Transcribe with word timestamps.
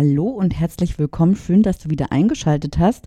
Hallo 0.00 0.28
und 0.28 0.58
herzlich 0.58 0.98
willkommen. 0.98 1.36
Schön, 1.36 1.62
dass 1.62 1.76
du 1.76 1.90
wieder 1.90 2.10
eingeschaltet 2.10 2.78
hast. 2.78 3.06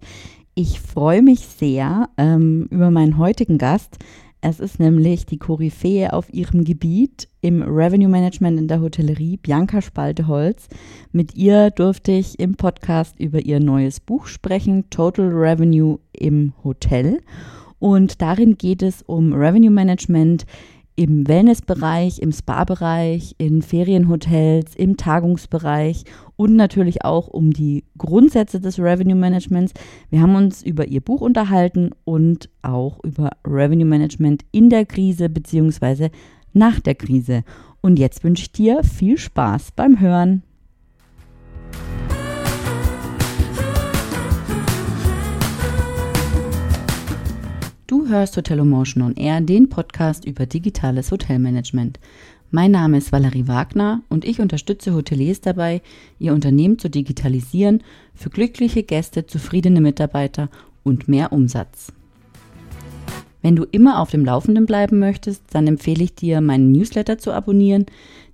Ich 0.54 0.80
freue 0.80 1.24
mich 1.24 1.40
sehr 1.40 2.08
ähm, 2.20 2.68
über 2.70 2.92
meinen 2.92 3.18
heutigen 3.18 3.58
Gast. 3.58 3.98
Es 4.42 4.60
ist 4.60 4.80
nämlich 4.80 5.26
die 5.26 5.40
Koryphäe 5.40 6.14
auf 6.14 6.32
ihrem 6.32 6.64
Gebiet 6.64 7.30
im 7.42 7.64
Revenue 7.64 8.10
Management 8.10 8.60
in 8.60 8.68
der 8.68 8.80
Hotellerie, 8.80 9.38
Bianca 9.38 9.82
Spalteholz. 9.82 10.68
Mit 11.12 11.34
ihr 11.34 11.72
durfte 11.72 12.12
ich 12.12 12.40
im 12.40 12.58
Podcast 12.58 13.20
über 13.20 13.40
ihr 13.40 13.60
neues 13.60 14.00
Buch 14.00 14.28
sprechen, 14.28 14.88
Total 14.92 15.30
Revenue 15.30 15.98
im 16.12 16.54
Hotel. 16.64 17.22
Und 17.80 18.22
darin 18.22 18.56
geht 18.56 18.84
es 18.84 19.02
um 19.02 19.34
Revenue 19.34 19.72
Management 19.72 20.46
im 20.96 21.28
Wellnessbereich, 21.28 22.20
im 22.20 22.32
Spa-Bereich, 22.32 23.36
in 23.38 23.62
Ferienhotels, 23.62 24.76
im 24.76 24.98
Tagungsbereich 24.98 26.04
und 26.36 26.56
natürlich 26.56 27.04
auch 27.04 27.28
um 27.28 27.52
die 27.52 27.84
Grundsätze 27.98 28.60
des 28.60 28.80
Revenue 28.80 29.16
Managements. 29.16 29.74
Wir 30.10 30.22
haben 30.22 30.36
uns 30.36 30.62
über 30.64 30.88
ihr 30.88 31.02
Buch 31.02 31.22
unterhalten 31.22 31.92
und 32.04 32.50
auch 32.62 33.04
über 33.04 33.32
Revenue 33.46 33.86
Management 33.86 34.44
in 34.52 34.70
der 34.70 34.86
Krise 34.86 35.30
bzw. 35.30 36.10
nach 36.54 36.80
der 36.80 36.96
Krise. 36.96 37.44
Und 37.82 38.00
jetzt 38.00 38.24
wünsche 38.24 38.44
ich 38.44 38.52
dir 38.52 38.84
viel 38.84 39.18
Spaß 39.18 39.72
beim 39.76 40.00
Hören. 40.00 40.44
Du 47.94 48.08
hörst 48.08 48.36
Hotelomotion 48.36 49.04
on 49.04 49.16
Air, 49.18 49.40
den 49.42 49.70
Podcast 49.70 50.26
über 50.26 50.48
digitales 50.48 51.12
Hotelmanagement. 51.12 52.00
Mein 52.50 52.72
Name 52.72 52.98
ist 52.98 53.12
Valerie 53.12 53.48
Wagner 53.48 54.02
und 54.10 54.26
ich 54.26 54.42
unterstütze 54.42 54.96
Hoteliers 54.96 55.42
dabei, 55.42 55.84
ihr 56.18 56.34
Unternehmen 56.34 56.80
zu 56.80 56.90
digitalisieren 56.90 57.84
für 58.16 58.32
glückliche 58.32 58.82
Gäste, 58.82 59.28
zufriedene 59.28 59.80
Mitarbeiter 59.80 60.50
und 60.82 61.08
mehr 61.08 61.32
Umsatz. 61.32 61.94
Wenn 63.44 63.56
du 63.56 63.64
immer 63.64 64.00
auf 64.00 64.10
dem 64.10 64.26
Laufenden 64.26 64.66
bleiben 64.66 64.98
möchtest, 64.98 65.44
dann 65.52 65.68
empfehle 65.68 66.04
ich 66.04 66.16
dir, 66.16 66.42
meinen 66.42 66.72
Newsletter 66.72 67.20
zu 67.20 67.32
abonnieren. 67.32 67.86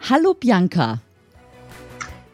Hallo 0.09 0.33
Bianca. 0.33 0.99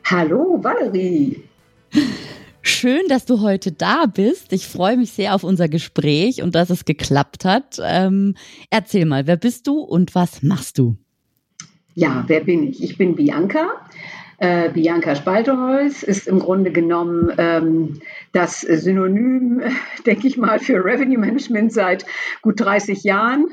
Hallo 0.06 0.60
Valerie. 0.62 1.44
Schön, 2.66 3.02
dass 3.10 3.26
du 3.26 3.42
heute 3.42 3.74
da 3.74 4.06
bist. 4.06 4.54
Ich 4.54 4.68
freue 4.68 4.96
mich 4.96 5.12
sehr 5.12 5.36
auf 5.36 5.44
unser 5.44 5.68
Gespräch 5.68 6.42
und 6.42 6.56
dass 6.56 6.70
es 6.70 6.86
geklappt 6.86 7.44
hat. 7.44 7.78
Ähm, 7.84 8.36
erzähl 8.70 9.06
mal, 9.06 9.28
wer 9.28 9.36
bist 9.36 9.68
du 9.68 9.82
und 9.82 10.16
was 10.16 10.44
machst 10.44 10.78
du? 10.78 10.96
Ja, 11.94 12.24
wer 12.28 12.40
bin 12.40 12.70
ich? 12.70 12.82
Ich 12.82 12.98
bin 12.98 13.18
Bianca. 13.18 13.70
Äh, 14.38 14.70
Bianca 14.70 15.14
Spalterholz 15.18 16.04
ist 16.04 16.26
im 16.26 16.40
Grunde 16.40 16.72
genommen 16.72 17.34
ähm, 17.38 18.00
das 18.32 18.62
Synonym, 18.62 19.62
denke 20.06 20.30
ich 20.30 20.38
mal, 20.38 20.60
für 20.60 20.86
Revenue 20.86 21.20
Management 21.20 21.74
seit 21.74 22.06
gut 22.42 22.62
30 22.62 23.04
Jahren. 23.04 23.48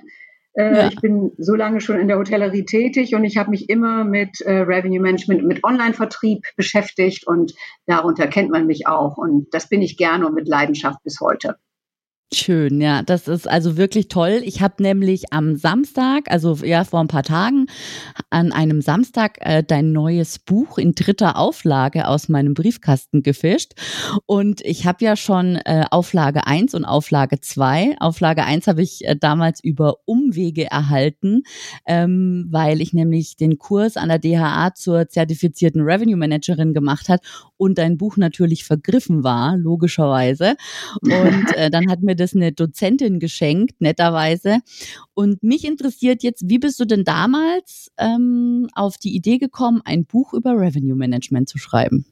Äh, 0.54 0.76
ja. 0.76 0.88
Ich 0.88 1.00
bin 1.00 1.32
so 1.38 1.54
lange 1.54 1.80
schon 1.80 1.98
in 1.98 2.08
der 2.08 2.18
Hotellerie 2.18 2.64
tätig 2.64 3.14
und 3.14 3.24
ich 3.24 3.36
habe 3.36 3.50
mich 3.50 3.68
immer 3.68 4.04
mit 4.04 4.40
äh, 4.40 4.52
Revenue 4.52 5.00
Management, 5.00 5.44
mit 5.44 5.62
Online-Vertrieb 5.64 6.44
beschäftigt 6.56 7.26
und 7.26 7.54
darunter 7.86 8.26
kennt 8.26 8.50
man 8.50 8.66
mich 8.66 8.86
auch. 8.86 9.16
Und 9.16 9.52
das 9.52 9.68
bin 9.68 9.82
ich 9.82 9.96
gerne 9.96 10.26
und 10.26 10.34
mit 10.34 10.48
Leidenschaft 10.48 11.02
bis 11.04 11.20
heute. 11.20 11.56
Schön, 12.32 12.80
ja, 12.80 13.02
das 13.02 13.26
ist 13.26 13.48
also 13.48 13.76
wirklich 13.76 14.06
toll. 14.06 14.42
Ich 14.44 14.62
habe 14.62 14.80
nämlich 14.80 15.32
am 15.32 15.56
Samstag, 15.56 16.30
also 16.30 16.54
ja 16.64 16.84
vor 16.84 17.00
ein 17.00 17.08
paar 17.08 17.24
Tagen, 17.24 17.66
an 18.30 18.52
einem 18.52 18.82
Samstag 18.82 19.38
äh, 19.40 19.64
dein 19.64 19.90
neues 19.90 20.38
Buch 20.38 20.78
in 20.78 20.94
dritter 20.94 21.36
Auflage 21.36 22.06
aus 22.06 22.28
meinem 22.28 22.54
Briefkasten 22.54 23.24
gefischt. 23.24 23.72
Und 24.26 24.60
ich 24.60 24.86
habe 24.86 25.04
ja 25.04 25.16
schon 25.16 25.56
äh, 25.56 25.86
Auflage 25.90 26.46
1 26.46 26.74
und 26.76 26.84
Auflage 26.84 27.40
2. 27.40 27.96
Auflage 27.98 28.44
1 28.44 28.68
habe 28.68 28.82
ich 28.82 29.04
äh, 29.04 29.16
damals 29.16 29.58
über 29.64 29.96
Umwege 30.04 30.70
erhalten, 30.70 31.42
ähm, 31.84 32.46
weil 32.48 32.80
ich 32.80 32.92
nämlich 32.92 33.38
den 33.38 33.58
Kurs 33.58 33.96
an 33.96 34.08
der 34.08 34.20
DHA 34.20 34.76
zur 34.76 35.08
zertifizierten 35.08 35.80
Revenue 35.80 36.16
Managerin 36.16 36.74
gemacht 36.74 37.08
hat 37.08 37.22
und 37.56 37.76
dein 37.78 37.98
Buch 37.98 38.16
natürlich 38.16 38.64
vergriffen 38.64 39.24
war, 39.24 39.56
logischerweise. 39.56 40.54
Und 41.02 41.10
äh, 41.56 41.70
dann 41.70 41.90
hat 41.90 42.02
mir 42.02 42.19
das 42.20 42.34
eine 42.34 42.52
Dozentin 42.52 43.18
geschenkt, 43.18 43.80
netterweise. 43.80 44.58
Und 45.14 45.42
mich 45.42 45.64
interessiert 45.64 46.22
jetzt, 46.22 46.48
wie 46.48 46.58
bist 46.58 46.78
du 46.80 46.84
denn 46.84 47.04
damals 47.04 47.90
ähm, 47.98 48.68
auf 48.74 48.98
die 48.98 49.14
Idee 49.14 49.38
gekommen, 49.38 49.82
ein 49.84 50.04
Buch 50.04 50.34
über 50.34 50.52
Revenue 50.52 50.96
Management 50.96 51.48
zu 51.48 51.58
schreiben? 51.58 52.04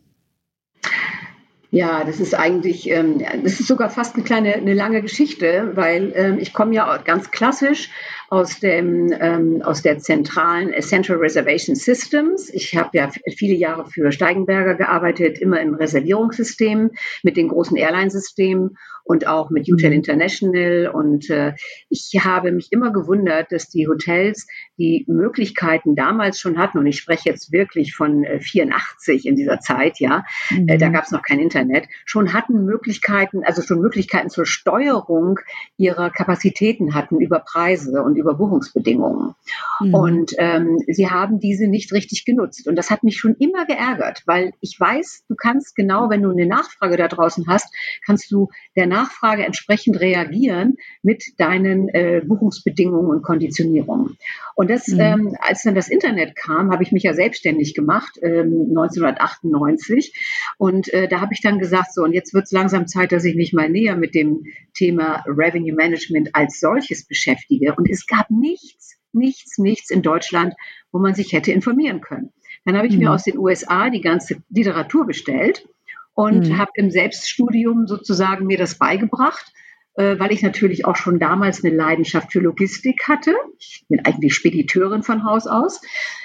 Ja, 1.71 2.03
das 2.05 2.19
ist 2.19 2.35
eigentlich, 2.35 2.89
ähm, 2.89 3.23
das 3.43 3.61
ist 3.61 3.67
sogar 3.67 3.91
fast 3.91 4.15
eine 4.15 4.25
kleine, 4.25 4.55
eine 4.55 4.73
lange 4.73 5.03
Geschichte, 5.03 5.73
weil 5.75 6.13
ähm, 6.15 6.39
ich 6.41 6.55
komme 6.55 6.75
ja 6.75 6.97
ganz 6.97 7.31
klassisch 7.31 7.91
aus 8.31 8.59
dem 8.61 9.13
ähm, 9.13 9.61
aus 9.63 9.83
der 9.83 9.99
zentralen 9.99 10.73
Essential 10.73 11.19
Reservation 11.19 11.77
Systems. 11.77 12.49
Ich 12.49 12.75
habe 12.75 12.97
ja 12.97 13.11
viele 13.37 13.55
Jahre 13.55 13.85
für 13.85 14.13
Steigenberger 14.13 14.77
gearbeitet, 14.77 15.39
immer 15.39 15.61
in 15.61 15.75
Reservierungssystemen 15.75 16.93
mit 17.23 17.37
den 17.37 17.49
großen 17.49 17.77
Airline-Systemen 17.77 18.79
und 19.09 19.27
auch 19.27 19.49
mit 19.51 19.67
Hotel. 19.69 19.93
International. 19.93 20.91
Und 20.93 21.31
äh, 21.31 21.55
ich 21.89 22.13
habe 22.23 22.53
mich 22.53 22.73
immer 22.73 22.93
gewundert, 22.93 23.51
dass 23.51 23.71
die 23.71 23.89
Hotels 23.89 24.47
die 24.77 25.05
Möglichkeiten 25.09 25.97
damals 25.97 26.39
schon 26.39 26.59
hatten, 26.59 26.79
und 26.79 26.87
ich 26.87 26.99
spreche 26.99 27.31
jetzt 27.31 27.51
wirklich 27.51 27.95
von 27.95 28.25
äh, 28.25 28.39
84 28.39 29.27
in 29.27 29.35
dieser 29.35 29.61
Zeit, 29.61 29.99
ja, 29.99 30.25
mhm. 30.51 30.69
äh, 30.69 30.77
da 30.77 30.89
mhm. 30.89 30.93
gab 30.93 31.05
es 31.05 31.11
noch 31.11 31.23
kein 31.23 31.41
Internet, 31.41 31.89
schon 32.05 32.35
hatten 32.35 32.65
Möglichkeiten, 32.67 33.43
also 33.45 33.63
schon 33.63 33.81
Möglichkeiten 33.81 34.29
zur 34.29 34.45
Steuerung 34.45 35.41
ihrer 35.79 36.11
Kapazitäten 36.11 36.95
hatten 36.95 37.19
über 37.21 37.41
Preise 37.41 38.03
und 38.03 38.17
über 38.17 38.35
Buchungsbedingungen. 38.35 39.35
Mhm. 39.81 39.95
Und 39.95 40.33
ähm, 40.37 40.77
sie 40.87 41.09
haben 41.09 41.41
diese 41.41 41.67
nicht 41.67 41.93
richtig 41.93 42.27
genutzt. 42.27 42.69
Und 42.69 42.77
das 42.77 42.91
hat 42.91 43.03
mich 43.05 43.17
schon 43.17 43.37
immer 43.39 43.65
geärgert, 43.65 44.23
weil 44.27 44.53
ich 44.61 44.79
weiß, 44.79 45.25
du 45.29 45.35
kannst 45.35 45.75
genau, 45.75 46.11
wenn 46.11 46.23
du 46.23 46.31
eine 46.31 46.47
Nachfrage 46.47 46.99
da 46.99 47.09
draußen 47.09 47.47
hast, 47.49 47.75
kannst 48.05 48.31
du 48.31 48.49
der 48.77 48.87
Nachfrage 48.87 48.98
entsprechend 49.23 50.01
reagieren 50.01 50.77
mit 51.03 51.25
deinen 51.39 51.89
äh, 51.89 52.23
Buchungsbedingungen 52.25 53.11
und 53.11 53.23
Konditionierungen. 53.23 54.17
Und 54.55 54.71
das, 54.71 54.89
mhm. 54.89 55.01
ähm, 55.01 55.37
als 55.41 55.63
dann 55.63 55.75
das 55.75 55.89
Internet 55.89 56.35
kam, 56.37 56.73
habe 56.73 56.83
ich 56.83 56.93
mich 56.93 57.03
ja 57.03 57.15
selbstständig 57.15 57.75
gemacht, 57.75 58.19
ähm, 58.23 58.67
1998. 58.71 60.15
Und 60.59 60.93
äh, 60.93 61.09
da 61.09 61.21
habe 61.21 61.33
ich 61.33 61.41
dann 61.41 61.59
gesagt, 61.59 61.95
so, 61.95 62.03
und 62.03 62.13
jetzt 62.13 62.35
wird 62.35 62.45
es 62.45 62.53
langsam 62.53 62.87
Zeit, 62.87 63.13
dass 63.13 63.25
ich 63.25 63.37
mich 63.37 63.53
mal 63.53 63.69
näher 63.69 63.97
mit 63.97 64.15
dem 64.15 64.45
Thema 64.75 65.25
Revenue 65.27 65.75
Management 65.75 66.35
als 66.35 66.61
solches 66.61 67.07
beschäftige. 67.07 67.75
Und 67.77 67.89
es 67.91 68.07
gab 68.07 68.31
nichts, 68.31 68.99
nichts, 69.13 69.59
nichts 69.59 69.91
in 69.91 70.03
Deutschland, 70.03 70.55
wo 70.93 70.99
man 70.99 71.15
sich 71.15 71.33
hätte 71.33 71.53
informieren 71.53 72.01
können. 72.01 72.33
Dann 72.65 72.77
habe 72.77 72.87
ich 72.87 72.95
mhm. 72.95 73.01
mir 73.01 73.13
aus 73.13 73.25
den 73.25 73.39
USA 73.39 73.91
die 73.91 74.01
ganze 74.01 74.43
Literatur 74.51 75.07
bestellt 75.07 75.69
und 76.19 76.49
mhm. 76.49 76.59
habe 76.59 76.73
im 76.75 76.91
Selbststudium 76.91 77.87
sozusagen 77.87 78.47
mir 78.47 78.59
das 78.59 78.77
beigebracht, 78.77 79.53
äh, 79.95 80.19
weil 80.19 80.33
ich 80.33 80.43
natürlich 80.43 80.85
auch 80.85 80.97
schon 80.97 81.21
damals 81.21 81.63
eine 81.63 81.73
Leidenschaft 81.73 82.33
für 82.33 82.41
Logistik 82.41 83.07
hatte. 83.07 83.37
Ich 83.61 83.85
bin 83.89 84.05
eigentlich 84.05 84.35
Spediteurin 84.35 85.05
von 85.05 85.23
Haus 85.23 85.47
aus 85.47 85.81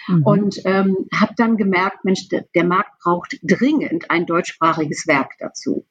mhm. 0.08 0.24
und 0.24 0.62
ähm, 0.66 0.96
habe 1.14 1.36
dann 1.38 1.58
gemerkt, 1.58 2.06
Mensch, 2.06 2.28
der, 2.30 2.46
der 2.56 2.64
Markt 2.64 3.04
braucht 3.04 3.38
dringend 3.44 4.10
ein 4.10 4.26
deutschsprachiges 4.26 5.06
Werk 5.06 5.34
dazu. 5.38 5.86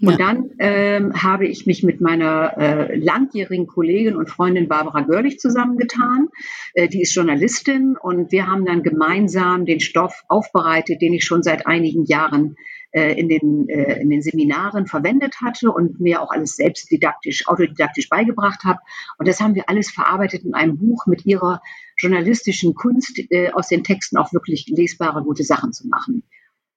Und 0.00 0.12
ja. 0.12 0.16
dann 0.16 0.50
ähm, 0.58 1.22
habe 1.22 1.46
ich 1.46 1.66
mich 1.66 1.82
mit 1.82 2.00
meiner 2.00 2.56
äh, 2.56 2.96
langjährigen 2.96 3.66
Kollegin 3.66 4.16
und 4.16 4.30
Freundin 4.30 4.68
Barbara 4.68 5.02
Görlich 5.02 5.38
zusammengetan. 5.38 6.28
Äh, 6.72 6.88
die 6.88 7.02
ist 7.02 7.14
Journalistin 7.14 7.96
und 8.00 8.32
wir 8.32 8.46
haben 8.46 8.64
dann 8.64 8.82
gemeinsam 8.82 9.66
den 9.66 9.80
Stoff 9.80 10.22
aufbereitet, 10.28 11.02
den 11.02 11.12
ich 11.12 11.24
schon 11.24 11.42
seit 11.42 11.66
einigen 11.66 12.06
Jahren 12.06 12.56
in, 12.94 13.28
den, 13.28 13.68
äh, 13.68 14.00
in 14.00 14.10
den 14.10 14.22
Seminaren 14.22 14.86
verwendet 14.86 15.36
hatte 15.44 15.70
und 15.70 16.00
mir 16.00 16.22
auch 16.22 16.30
alles 16.30 16.56
selbstdidaktisch, 16.56 17.48
autodidaktisch 17.48 18.08
beigebracht 18.08 18.64
habe. 18.64 18.78
Und 19.18 19.26
das 19.26 19.40
haben 19.40 19.54
wir 19.54 19.68
alles 19.68 19.90
verarbeitet 19.90 20.44
in 20.44 20.54
einem 20.54 20.78
Buch 20.78 21.06
mit 21.06 21.26
ihrer 21.26 21.60
journalistischen 21.96 22.74
Kunst, 22.74 23.20
äh, 23.30 23.50
aus 23.50 23.68
den 23.68 23.84
Texten 23.84 24.16
auch 24.16 24.32
wirklich 24.32 24.66
lesbare, 24.68 25.22
gute 25.24 25.42
Sachen 25.42 25.72
zu 25.72 25.88
machen. 25.88 26.22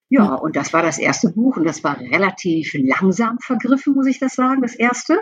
Ja, 0.10 0.34
und 0.34 0.56
das 0.56 0.74
war 0.74 0.82
das 0.82 1.00
erste 1.00 1.30
Buch 1.30 1.58
und 1.58 1.66
das 1.66 1.84
war 1.84 2.00
relativ 2.00 2.74
langsam 2.74 3.40
vergriffen, 3.40 3.94
muss 3.94 4.08
ich 4.08 4.20
das 4.20 4.36
sagen, 4.36 4.62
das 4.62 4.76
erste. 4.76 5.20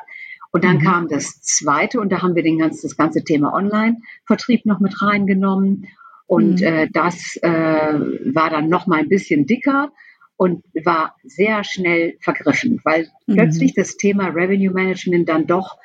Und 0.51 0.63
dann 0.63 0.77
mhm. 0.77 0.83
kam 0.83 1.07
das 1.09 1.42
zweite 1.42 2.00
und 2.00 2.12
da 2.12 2.21
haben 2.21 2.36
wir 2.36 2.44
den 2.44 2.59
ganz, 2.59 2.81
das 2.81 2.95
ganze 2.95 3.24
Thema 3.24 3.53
Online-Vertrieb 3.53 4.65
noch 4.65 4.80
mit 4.80 5.01
reingenommen. 5.01 5.88
Und 6.27 6.62
mhm. 6.62 6.65
äh, 6.65 6.89
das 6.92 7.38
äh, 7.42 7.50
war 7.50 8.50
dann 8.50 8.69
noch 8.69 8.88
mal 8.88 9.00
ein 9.00 9.09
bisschen 9.09 9.45
dicker 9.45 9.92
und 10.37 10.63
war 10.83 11.15
sehr 11.23 11.63
schnell 11.63 12.17
vergriffen, 12.19 12.81
weil 12.83 13.07
mhm. 13.25 13.35
plötzlich 13.35 13.73
das 13.73 13.97
Thema 13.97 14.27
Revenue 14.27 14.73
Management 14.73 15.29
dann 15.29 15.47
doch 15.47 15.77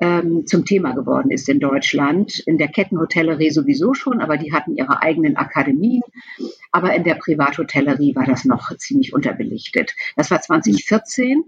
ähm, 0.00 0.46
zum 0.46 0.64
Thema 0.64 0.92
geworden 0.92 1.30
ist 1.30 1.48
in 1.48 1.60
Deutschland. 1.60 2.38
In 2.40 2.58
der 2.58 2.68
Kettenhotellerie 2.68 3.50
sowieso 3.50 3.94
schon, 3.94 4.20
aber 4.20 4.36
die 4.36 4.52
hatten 4.52 4.76
ihre 4.76 5.02
eigenen 5.02 5.36
Akademien. 5.36 6.02
Aber 6.70 6.94
in 6.94 7.04
der 7.04 7.16
Privathotellerie 7.16 8.14
war 8.14 8.24
das 8.24 8.44
noch 8.44 8.74
ziemlich 8.76 9.12
unterbelichtet. 9.12 9.94
Das 10.16 10.30
war 10.30 10.40
2014 10.40 11.44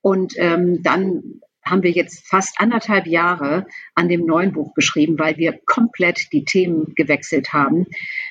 und 0.00 0.34
ähm, 0.36 0.82
dann 0.82 1.40
haben 1.70 1.82
wir 1.82 1.90
jetzt 1.90 2.26
fast 2.26 2.60
anderthalb 2.60 3.06
Jahre 3.06 3.66
an 3.94 4.08
dem 4.08 4.26
neuen 4.26 4.52
Buch 4.52 4.74
geschrieben, 4.74 5.18
weil 5.18 5.36
wir 5.36 5.58
komplett 5.64 6.32
die 6.32 6.44
Themen 6.44 6.94
gewechselt 6.96 7.52
haben. 7.52 7.86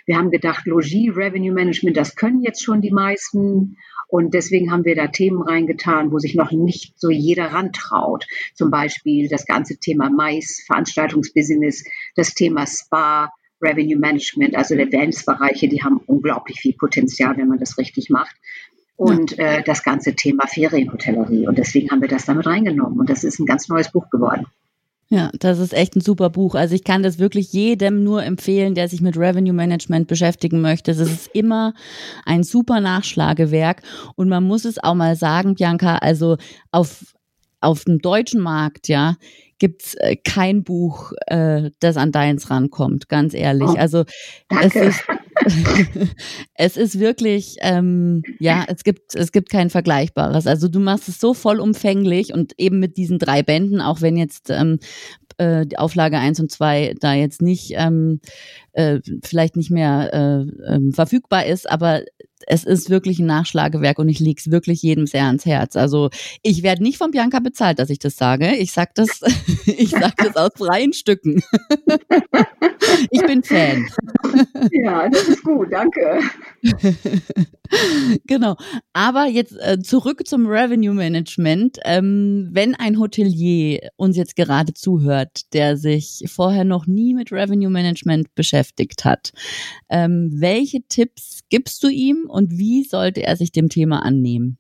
Wir 0.06 0.18
haben 0.18 0.32
gedacht, 0.32 0.66
Logis, 0.66 1.16
Revenue 1.16 1.54
Management, 1.54 1.98
das 1.98 2.16
können 2.16 2.42
jetzt 2.44 2.64
schon 2.64 2.82
die 2.82 2.92
meisten. 2.92 3.78
Und 4.08 4.34
deswegen 4.34 4.72
haben 4.72 4.86
wir 4.86 4.96
da 4.96 5.08
Themen 5.08 5.42
reingetan, 5.42 6.12
wo 6.12 6.20
sich 6.20 6.36
noch 6.36 6.52
nicht 6.52 7.00
so 7.00 7.10
jeder 7.10 7.46
rantraut. 7.46 8.26
Zum 8.56 8.72
Beispiel 8.72 9.30
das 9.30 9.46
ganze 9.46 9.78
Thema 9.78 10.10
Mais, 10.10 10.64
Veranstaltungsbusiness, 10.66 11.86
das 12.16 12.34
Thema 12.34 12.66
Spa, 12.66 13.32
Revenue 13.62 14.00
Management, 14.00 14.56
also 14.56 14.76
der 14.76 14.88
Dance-Bereiche, 14.88 15.68
die 15.68 15.84
haben 15.84 16.02
unglaublich 16.06 16.60
viel 16.62 16.74
Potenzial, 16.74 17.38
wenn 17.38 17.50
man 17.50 17.60
das 17.60 17.78
richtig 17.78 18.10
macht 18.10 18.36
und 19.00 19.40
äh, 19.40 19.64
das 19.64 19.84
ganze 19.84 20.14
Thema 20.14 20.46
Ferienhotellerie. 20.46 21.48
Und 21.48 21.58
deswegen 21.58 21.90
haben 21.90 22.02
wir 22.02 22.10
das 22.10 22.26
damit 22.26 22.46
reingenommen. 22.46 23.00
Und 23.00 23.10
das 23.10 23.24
ist 23.24 23.40
ein 23.40 23.46
ganz 23.46 23.70
neues 23.70 23.90
Buch 23.90 24.10
geworden. 24.10 24.46
Ja, 25.08 25.32
das 25.40 25.58
ist 25.58 25.74
echt 25.74 25.96
ein 25.96 26.02
super 26.02 26.30
Buch. 26.30 26.54
Also 26.54 26.76
ich 26.76 26.84
kann 26.84 27.02
das 27.02 27.18
wirklich 27.18 27.54
jedem 27.54 28.04
nur 28.04 28.24
empfehlen, 28.24 28.76
der 28.76 28.90
sich 28.90 29.00
mit 29.00 29.16
Revenue 29.16 29.54
Management 29.54 30.10
beschäftigen 30.10 30.60
möchte. 30.60 30.92
Es 30.92 31.00
ist 31.00 31.30
immer 31.34 31.74
ein 32.26 32.44
super 32.44 32.82
Nachschlagewerk 32.82 33.84
und 34.16 34.28
man 34.28 34.44
muss 34.44 34.66
es 34.66 34.84
auch 34.84 34.96
mal 34.96 35.16
sagen, 35.16 35.56
Bianca, 35.56 35.96
also 35.96 36.36
auf 36.72 37.16
auf 37.62 37.84
dem 37.84 38.00
deutschen 38.00 38.40
Markt, 38.40 38.88
ja, 38.88 39.16
gibt's 39.60 39.96
äh, 39.96 40.16
kein 40.16 40.64
Buch, 40.64 41.12
äh, 41.28 41.72
das 41.80 41.98
an 41.98 42.12
deins 42.12 42.50
rankommt, 42.50 43.10
ganz 43.10 43.34
ehrlich. 43.34 43.70
Oh, 43.70 43.78
also 43.78 44.06
danke. 44.50 44.66
es 44.66 44.76
ist 44.76 45.04
es 46.56 46.78
ist 46.78 47.00
wirklich, 47.00 47.58
ähm, 47.62 48.24
ja, 48.40 48.66
es 48.68 48.84
gibt, 48.84 49.16
es 49.16 49.32
gibt 49.32 49.50
kein 49.50 49.70
Vergleichbares. 49.70 50.48
Also 50.48 50.68
du 50.68 50.80
machst 50.80 51.08
es 51.08 51.20
so 51.20 51.34
vollumfänglich 51.34 52.34
und 52.34 52.54
eben 52.58 52.80
mit 52.80 52.98
diesen 52.98 53.20
drei 53.20 53.44
Bänden, 53.44 53.82
auch 53.82 54.02
wenn 54.02 54.18
jetzt 54.18 54.50
ähm, 54.50 54.80
äh, 55.38 55.66
die 55.66 55.78
Auflage 55.78 56.18
eins 56.18 56.40
und 56.40 56.52
zwei 56.52 56.96
da 57.00 57.14
jetzt 57.14 57.42
nicht 57.42 57.74
ähm, 57.76 58.20
äh, 58.80 59.02
vielleicht 59.24 59.58
nicht 59.58 59.72
mehr 59.72 60.10
äh, 60.14 60.76
äh, 60.76 60.92
verfügbar 60.94 61.46
ist, 61.46 61.70
aber 61.70 62.02
es 62.48 62.64
ist 62.64 62.90
wirklich 62.90 63.20
ein 63.20 63.26
Nachschlagewerk 63.26 64.00
und 64.00 64.10
ich 64.10 64.20
lege 64.20 64.40
es 64.40 64.52
wirklich 64.52 64.82
jedem 64.82 65.08
sehr 65.08 65.26
ans 65.26 65.46
Herz. 65.46 65.76
Also 65.76 66.10
ich 66.42 66.64
werde 66.64 66.84
nicht 66.84 66.98
von 66.98 67.12
Bianca 67.12 67.40
bezahlt, 67.40 67.80
dass 67.80 67.90
ich 67.90 68.00
das 68.00 68.16
sage. 68.16 68.56
Ich 68.56 68.72
sage 68.72 68.92
das, 68.96 69.22
ich 69.66 69.90
sag 69.90 70.16
das 70.18 70.36
aus 70.36 70.52
freien 70.56 70.94
Stücken. 70.94 71.44
ich 73.12 73.22
bin 73.26 73.44
Fan. 73.44 73.86
Ja, 74.72 75.10
das 75.10 75.28
ist 75.28 75.44
gut, 75.44 75.72
danke. 75.72 76.20
genau. 78.26 78.56
Aber 78.94 79.26
jetzt 79.26 79.56
äh, 79.60 79.80
zurück 79.80 80.28
zum 80.28 80.46
Revenue 80.48 80.94
Management. 80.94 81.78
Ähm, 81.86 82.50
wenn 82.52 82.76
ein 82.76 83.00
Hotelier 83.00 83.90
uns 83.96 84.18
jetzt 84.18 84.36
gerade 84.36 84.74
zuhört, 84.74 85.54
der 85.54 85.78
sich 85.78 86.24
vorher 86.28 86.64
noch 86.64 86.88
nie 86.88 87.14
mit 87.14 87.32
Revenue 87.32 87.70
Management 87.70 88.34
beschäftigt 88.36 88.69
hat, 89.04 89.32
ähm, 89.90 90.30
welche 90.34 90.82
Tipps 90.88 91.42
gibst 91.50 91.84
du 91.84 91.90
ihm 91.90 92.30
und 92.30 92.58
wie 92.58 92.84
sollte 92.84 93.24
er 93.24 93.36
sich 93.36 93.52
dem 93.52 93.70
Thema 93.70 94.04
annehmen? 94.04 94.58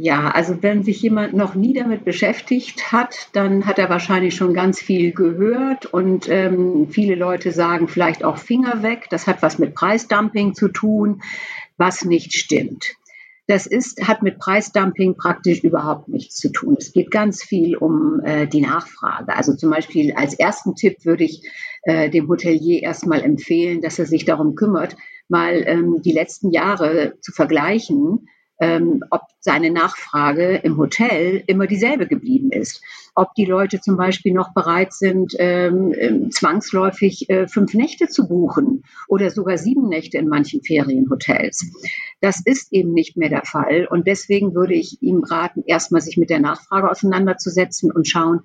Ja, 0.00 0.30
also 0.30 0.62
wenn 0.62 0.84
sich 0.84 1.02
jemand 1.02 1.34
noch 1.34 1.56
nie 1.56 1.72
damit 1.72 2.04
beschäftigt 2.04 2.92
hat, 2.92 3.30
dann 3.32 3.66
hat 3.66 3.80
er 3.80 3.90
wahrscheinlich 3.90 4.36
schon 4.36 4.54
ganz 4.54 4.80
viel 4.80 5.10
gehört 5.10 5.86
und 5.86 6.28
ähm, 6.28 6.86
viele 6.88 7.16
Leute 7.16 7.50
sagen 7.50 7.88
vielleicht 7.88 8.22
auch 8.22 8.36
Finger 8.36 8.84
weg. 8.84 9.08
Das 9.10 9.26
hat 9.26 9.42
was 9.42 9.58
mit 9.58 9.74
Preisdumping 9.74 10.54
zu 10.54 10.68
tun, 10.68 11.20
was 11.78 12.04
nicht 12.04 12.32
stimmt. 12.34 12.94
Das 13.48 13.66
ist, 13.66 14.06
hat 14.06 14.22
mit 14.22 14.38
Preisdumping 14.38 15.16
praktisch 15.16 15.64
überhaupt 15.64 16.08
nichts 16.08 16.36
zu 16.36 16.50
tun. 16.50 16.76
Es 16.78 16.92
geht 16.92 17.10
ganz 17.10 17.42
viel 17.42 17.78
um 17.78 18.20
äh, 18.22 18.46
die 18.46 18.60
Nachfrage. 18.60 19.34
Also 19.34 19.56
zum 19.56 19.70
Beispiel 19.70 20.12
als 20.12 20.34
ersten 20.34 20.74
Tipp 20.74 21.06
würde 21.06 21.24
ich 21.24 21.48
äh, 21.84 22.10
dem 22.10 22.28
Hotelier 22.28 22.82
erstmal 22.82 23.22
empfehlen, 23.22 23.80
dass 23.80 23.98
er 23.98 24.04
sich 24.04 24.26
darum 24.26 24.54
kümmert, 24.54 24.96
mal 25.28 25.62
ähm, 25.66 26.02
die 26.02 26.12
letzten 26.12 26.50
Jahre 26.50 27.14
zu 27.22 27.32
vergleichen, 27.32 28.28
ähm, 28.60 29.04
ob 29.10 29.22
seine 29.40 29.70
Nachfrage 29.70 30.56
im 30.56 30.76
Hotel 30.76 31.42
immer 31.46 31.66
dieselbe 31.66 32.06
geblieben 32.06 32.50
ist. 32.50 32.82
Ob 33.14 33.34
die 33.34 33.44
Leute 33.44 33.80
zum 33.80 33.96
Beispiel 33.96 34.32
noch 34.32 34.52
bereit 34.52 34.92
sind, 34.92 35.34
ähm, 35.38 35.94
ähm, 35.96 36.30
zwangsläufig 36.30 37.30
äh, 37.30 37.46
fünf 37.46 37.74
Nächte 37.74 38.08
zu 38.08 38.28
buchen 38.28 38.84
oder 39.06 39.30
sogar 39.30 39.58
sieben 39.58 39.88
Nächte 39.88 40.18
in 40.18 40.28
manchen 40.28 40.62
Ferienhotels. 40.62 41.70
Das 42.20 42.40
ist 42.44 42.72
eben 42.72 42.92
nicht 42.92 43.16
mehr 43.16 43.28
der 43.28 43.44
Fall. 43.44 43.86
Und 43.90 44.06
deswegen 44.06 44.54
würde 44.54 44.74
ich 44.74 45.02
ihm 45.02 45.22
raten, 45.22 45.62
erstmal 45.66 46.00
sich 46.00 46.16
mit 46.16 46.30
der 46.30 46.40
Nachfrage 46.40 46.90
auseinanderzusetzen 46.90 47.92
und 47.92 48.08
schauen, 48.08 48.40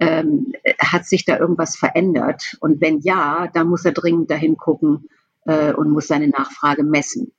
ähm, 0.00 0.52
hat 0.78 1.06
sich 1.06 1.24
da 1.24 1.38
irgendwas 1.38 1.76
verändert? 1.76 2.56
Und 2.60 2.80
wenn 2.80 3.00
ja, 3.00 3.48
dann 3.52 3.68
muss 3.68 3.84
er 3.84 3.92
dringend 3.92 4.30
dahin 4.30 4.56
gucken 4.56 5.08
äh, 5.44 5.72
und 5.72 5.90
muss 5.90 6.06
seine 6.06 6.28
Nachfrage 6.28 6.84
messen. 6.84 7.32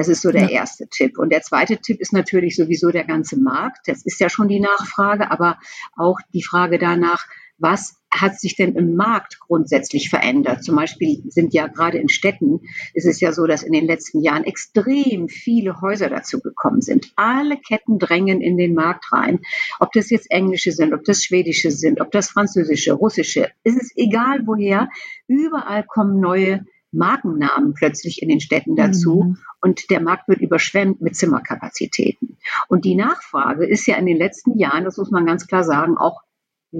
Das 0.00 0.08
ist 0.08 0.22
so 0.22 0.30
der 0.30 0.44
ja. 0.44 0.48
erste 0.48 0.88
Tipp. 0.88 1.18
Und 1.18 1.30
der 1.30 1.42
zweite 1.42 1.76
Tipp 1.76 2.00
ist 2.00 2.14
natürlich 2.14 2.56
sowieso 2.56 2.90
der 2.90 3.04
ganze 3.04 3.38
Markt. 3.38 3.86
Das 3.86 4.02
ist 4.02 4.18
ja 4.18 4.30
schon 4.30 4.48
die 4.48 4.58
Nachfrage, 4.58 5.30
aber 5.30 5.58
auch 5.94 6.18
die 6.32 6.42
Frage 6.42 6.78
danach, 6.78 7.26
was 7.58 7.96
hat 8.10 8.40
sich 8.40 8.56
denn 8.56 8.76
im 8.76 8.96
Markt 8.96 9.38
grundsätzlich 9.40 10.08
verändert? 10.08 10.64
Zum 10.64 10.76
Beispiel 10.76 11.22
sind 11.28 11.52
ja 11.52 11.66
gerade 11.66 11.98
in 11.98 12.08
Städten, 12.08 12.60
ist 12.94 13.04
es 13.04 13.20
ja 13.20 13.34
so, 13.34 13.46
dass 13.46 13.62
in 13.62 13.74
den 13.74 13.84
letzten 13.84 14.22
Jahren 14.22 14.44
extrem 14.44 15.28
viele 15.28 15.82
Häuser 15.82 16.08
dazu 16.08 16.40
gekommen 16.40 16.80
sind. 16.80 17.12
Alle 17.16 17.58
Ketten 17.58 17.98
drängen 17.98 18.40
in 18.40 18.56
den 18.56 18.72
Markt 18.72 19.12
rein. 19.12 19.40
Ob 19.80 19.92
das 19.92 20.08
jetzt 20.08 20.30
englische 20.30 20.72
sind, 20.72 20.94
ob 20.94 21.04
das 21.04 21.22
schwedische 21.22 21.70
sind, 21.70 22.00
ob 22.00 22.10
das 22.10 22.30
französische, 22.30 22.94
russische, 22.94 23.50
ist 23.64 23.78
es 23.78 23.92
egal 23.96 24.46
woher. 24.46 24.88
Überall 25.26 25.84
kommen 25.84 26.20
neue 26.20 26.64
Markennamen 26.92 27.74
plötzlich 27.74 28.22
in 28.22 28.28
den 28.28 28.40
Städten 28.40 28.76
dazu 28.76 29.22
mhm. 29.22 29.38
und 29.60 29.90
der 29.90 30.00
Markt 30.00 30.28
wird 30.28 30.40
überschwemmt 30.40 31.00
mit 31.00 31.16
Zimmerkapazitäten. 31.16 32.38
Und 32.68 32.84
die 32.84 32.96
Nachfrage 32.96 33.66
ist 33.66 33.86
ja 33.86 33.96
in 33.96 34.06
den 34.06 34.16
letzten 34.16 34.58
Jahren, 34.58 34.84
das 34.84 34.96
muss 34.96 35.10
man 35.10 35.26
ganz 35.26 35.46
klar 35.46 35.64
sagen, 35.64 35.96
auch 35.96 36.22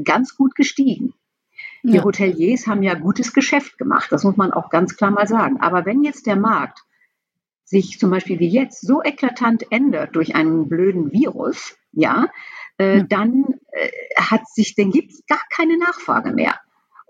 ganz 0.05 0.37
gut 0.37 0.55
gestiegen. 0.55 1.15
Ja. 1.83 1.93
Die 1.93 2.01
Hoteliers 2.01 2.67
haben 2.67 2.83
ja 2.83 2.95
gutes 2.95 3.33
Geschäft 3.33 3.79
gemacht, 3.79 4.11
das 4.11 4.25
muss 4.25 4.37
man 4.37 4.53
auch 4.53 4.71
ganz 4.71 4.97
klar 4.97 5.11
mal 5.11 5.27
sagen. 5.27 5.61
Aber 5.61 5.87
wenn 5.87 6.03
jetzt 6.03 6.27
der 6.27 6.37
Markt 6.37 6.81
sich 7.65 7.99
zum 7.99 8.11
Beispiel 8.11 8.41
wie 8.41 8.49
jetzt 8.49 8.81
so 8.85 9.03
eklatant 9.03 9.71
ändert 9.71 10.17
durch 10.17 10.35
einen 10.35 10.69
blöden 10.69 11.13
Virus, 11.13 11.77
ja, 11.93 12.29
äh, 12.79 12.99
ja. 12.99 13.05
dann 13.05 13.45
äh, 13.73 13.91
hat 14.17 14.49
sich, 14.49 14.75
dann 14.75 14.91
gibt 14.91 15.13
es 15.13 15.25
gar 15.27 15.43
keine 15.55 15.79
Nachfrage 15.79 16.33
mehr. 16.33 16.59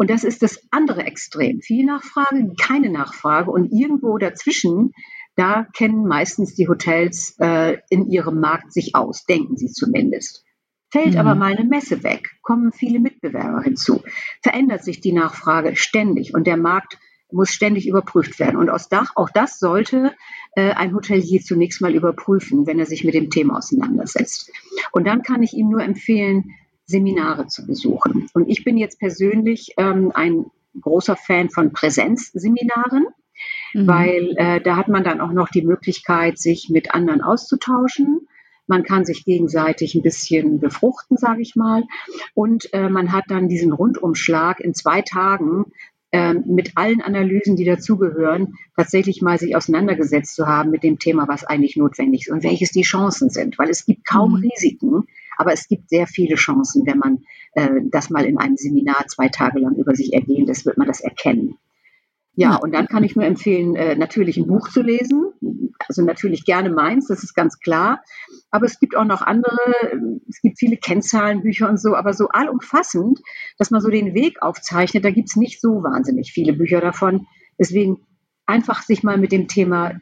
Und 0.01 0.09
das 0.09 0.25
ist 0.25 0.43
das 0.43 0.67
andere 0.71 1.03
Extrem. 1.03 1.61
Viel 1.61 1.85
Nachfrage, 1.85 2.55
keine 2.59 2.89
Nachfrage. 2.89 3.51
Und 3.51 3.71
irgendwo 3.71 4.17
dazwischen, 4.17 4.93
da 5.37 5.67
kennen 5.77 6.07
meistens 6.07 6.55
die 6.55 6.69
Hotels 6.69 7.37
äh, 7.39 7.77
in 7.91 8.09
ihrem 8.09 8.41
Markt 8.41 8.73
sich 8.73 8.95
aus, 8.95 9.27
denken 9.27 9.59
sie 9.59 9.67
zumindest. 9.67 10.43
Fällt 10.91 11.13
mhm. 11.13 11.21
aber 11.21 11.35
mal 11.35 11.55
eine 11.55 11.69
Messe 11.69 12.03
weg, 12.03 12.31
kommen 12.41 12.73
viele 12.73 12.99
Mitbewerber 12.99 13.61
hinzu, 13.61 14.01
verändert 14.43 14.85
sich 14.85 15.03
die 15.03 15.13
Nachfrage 15.13 15.77
ständig 15.77 16.33
und 16.33 16.47
der 16.47 16.57
Markt 16.57 16.97
muss 17.31 17.51
ständig 17.51 17.87
überprüft 17.87 18.39
werden. 18.39 18.57
Und 18.57 18.71
aus 18.71 18.89
Dach, 18.89 19.13
auch 19.17 19.29
das 19.29 19.59
sollte 19.59 20.15
äh, 20.57 20.71
ein 20.71 20.95
Hotelier 20.95 21.43
zunächst 21.43 21.83
mal 21.83 21.95
überprüfen, 21.95 22.67
wenn 22.67 22.79
er 22.79 22.87
sich 22.87 23.05
mit 23.05 23.13
dem 23.13 23.29
Thema 23.29 23.59
auseinandersetzt. 23.59 24.51
Und 24.93 25.07
dann 25.07 25.21
kann 25.21 25.43
ich 25.43 25.53
ihm 25.53 25.69
nur 25.69 25.83
empfehlen, 25.83 26.55
Seminare 26.91 27.47
zu 27.47 27.67
besuchen. 27.67 28.29
Und 28.35 28.49
ich 28.49 28.65
bin 28.65 28.77
jetzt 28.77 28.99
persönlich 28.99 29.75
ähm, 29.77 30.11
ein 30.15 30.47
großer 30.81 31.17
Fan 31.17 31.49
von 31.49 31.73
Präsenzseminaren, 31.73 33.07
mhm. 33.75 33.87
weil 33.87 34.35
äh, 34.37 34.61
da 34.61 34.77
hat 34.77 34.89
man 34.89 35.05
dann 35.05 35.21
auch 35.21 35.33
noch 35.33 35.49
die 35.49 35.63
Möglichkeit, 35.63 36.39
sich 36.39 36.69
mit 36.69 36.95
anderen 36.95 37.23
auszutauschen. 37.23 38.27
Man 38.67 38.85
kann 38.85 39.05
sich 39.05 39.25
gegenseitig 39.25 39.95
ein 39.95 40.03
bisschen 40.03 40.61
befruchten, 40.61 41.17
sage 41.17 41.43
ich 41.43 41.57
mal. 41.57 41.85
Und 42.35 42.73
äh, 42.73 42.89
man 42.89 43.13
hat 43.13 43.25
dann 43.29 43.49
diesen 43.49 43.73
Rundumschlag 43.73 44.61
in 44.61 44.75
zwei 44.75 45.03
Tagen 45.03 45.65
äh, 46.13 46.35
mit 46.35 46.77
allen 46.77 47.01
Analysen, 47.01 47.57
die 47.57 47.65
dazugehören, 47.65 48.55
tatsächlich 48.77 49.23
mal 49.23 49.39
sich 49.39 49.57
auseinandergesetzt 49.57 50.35
zu 50.35 50.47
haben 50.47 50.71
mit 50.71 50.83
dem 50.83 50.99
Thema, 50.99 51.27
was 51.29 51.45
eigentlich 51.45 51.77
notwendig 51.77 52.23
ist 52.23 52.33
und 52.33 52.45
welches 52.45 52.71
die 52.71 52.83
Chancen 52.83 53.31
sind. 53.31 53.59
Weil 53.59 53.71
es 53.71 53.87
gibt 53.87 54.07
kaum 54.07 54.39
mhm. 54.39 54.49
Risiken, 54.49 55.05
Aber 55.41 55.55
es 55.55 55.69
gibt 55.69 55.89
sehr 55.89 56.07
viele 56.07 56.35
Chancen, 56.35 56.87
wenn 56.87 56.99
man 56.99 57.25
äh, 57.55 57.81
das 57.91 58.11
mal 58.11 58.27
in 58.27 58.37
einem 58.37 58.59
Seminar 58.59 59.07
zwei 59.09 59.29
Tage 59.29 59.59
lang 59.59 59.75
über 59.77 59.95
sich 59.95 60.13
ergehen 60.13 60.47
lässt, 60.47 60.67
wird 60.67 60.77
man 60.77 60.87
das 60.87 61.01
erkennen. 61.01 61.57
Ja, 62.35 62.57
und 62.57 62.75
dann 62.75 62.89
kann 62.89 63.05
ich 63.05 63.17
nur 63.17 63.25
empfehlen, 63.25 63.75
äh, 63.75 63.97
natürlich 63.97 64.37
ein 64.37 64.47
Buch 64.47 64.69
zu 64.69 64.83
lesen. 64.83 65.33
Also 65.89 66.05
natürlich 66.05 66.45
gerne 66.45 66.69
meins, 66.69 67.09
das 67.09 67.23
ist 67.23 67.33
ganz 67.33 67.59
klar. 67.59 68.03
Aber 68.51 68.67
es 68.67 68.79
gibt 68.79 68.95
auch 68.95 69.07
noch 69.07 69.23
andere, 69.23 69.57
es 70.29 70.43
gibt 70.43 70.59
viele 70.59 70.77
Kennzahlenbücher 70.77 71.71
und 71.71 71.81
so, 71.81 71.97
aber 71.97 72.13
so 72.13 72.29
allumfassend, 72.29 73.21
dass 73.57 73.71
man 73.71 73.81
so 73.81 73.89
den 73.89 74.13
Weg 74.13 74.43
aufzeichnet, 74.43 75.07
da 75.07 75.11
gibt 75.11 75.31
es 75.31 75.37
nicht 75.37 75.59
so 75.59 75.83
wahnsinnig 75.83 76.33
viele 76.33 76.53
Bücher 76.53 76.83
davon. 76.83 77.27
Deswegen 77.59 78.07
einfach 78.45 78.83
sich 78.83 79.03
mal 79.03 79.17
mit 79.17 79.33
dem 79.33 79.49
Thema 79.49 79.95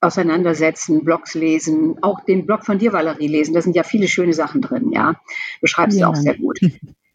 auseinandersetzen, 0.00 1.04
Blogs 1.04 1.34
lesen, 1.34 2.02
auch 2.02 2.24
den 2.24 2.46
Blog 2.46 2.64
von 2.64 2.78
dir, 2.78 2.92
Valerie, 2.92 3.28
lesen. 3.28 3.54
Da 3.54 3.62
sind 3.62 3.76
ja 3.76 3.82
viele 3.82 4.08
schöne 4.08 4.34
Sachen 4.34 4.60
drin, 4.60 4.92
ja. 4.92 5.20
Beschreibst 5.60 5.98
ja. 5.98 6.06
du 6.06 6.12
auch 6.12 6.16
sehr 6.16 6.36
gut. 6.36 6.60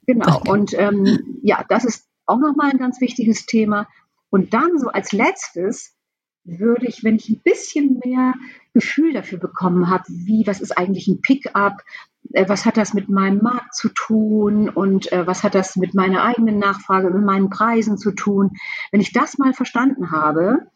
Genau. 0.07 0.41
Und 0.47 0.73
ähm, 0.77 1.39
ja, 1.43 1.63
das 1.69 1.85
ist 1.85 2.07
auch 2.25 2.39
nochmal 2.39 2.71
ein 2.71 2.79
ganz 2.79 2.99
wichtiges 3.01 3.45
Thema. 3.45 3.87
Und 4.31 4.53
dann 4.53 4.79
so 4.79 4.87
als 4.87 5.11
letztes 5.11 5.95
würde 6.43 6.87
ich, 6.87 7.03
wenn 7.03 7.17
ich 7.17 7.29
ein 7.29 7.41
bisschen 7.43 8.01
mehr 8.03 8.33
Gefühl 8.73 9.13
dafür 9.13 9.37
bekommen 9.37 9.89
habe, 9.89 10.03
wie, 10.07 10.47
was 10.47 10.59
ist 10.59 10.77
eigentlich 10.77 11.07
ein 11.07 11.21
Pickup, 11.21 11.73
äh, 12.33 12.47
was 12.47 12.65
hat 12.65 12.77
das 12.77 12.93
mit 12.93 13.09
meinem 13.09 13.41
Markt 13.41 13.75
zu 13.75 13.89
tun 13.89 14.69
und 14.69 15.11
äh, 15.11 15.27
was 15.27 15.43
hat 15.43 15.55
das 15.55 15.75
mit 15.75 15.93
meiner 15.93 16.23
eigenen 16.23 16.57
Nachfrage, 16.57 17.09
mit 17.11 17.23
meinen 17.23 17.49
Preisen 17.49 17.97
zu 17.97 18.11
tun. 18.11 18.51
Wenn 18.91 19.01
ich 19.01 19.13
das 19.13 19.37
mal 19.37 19.53
verstanden 19.53 20.11
habe, 20.11 20.67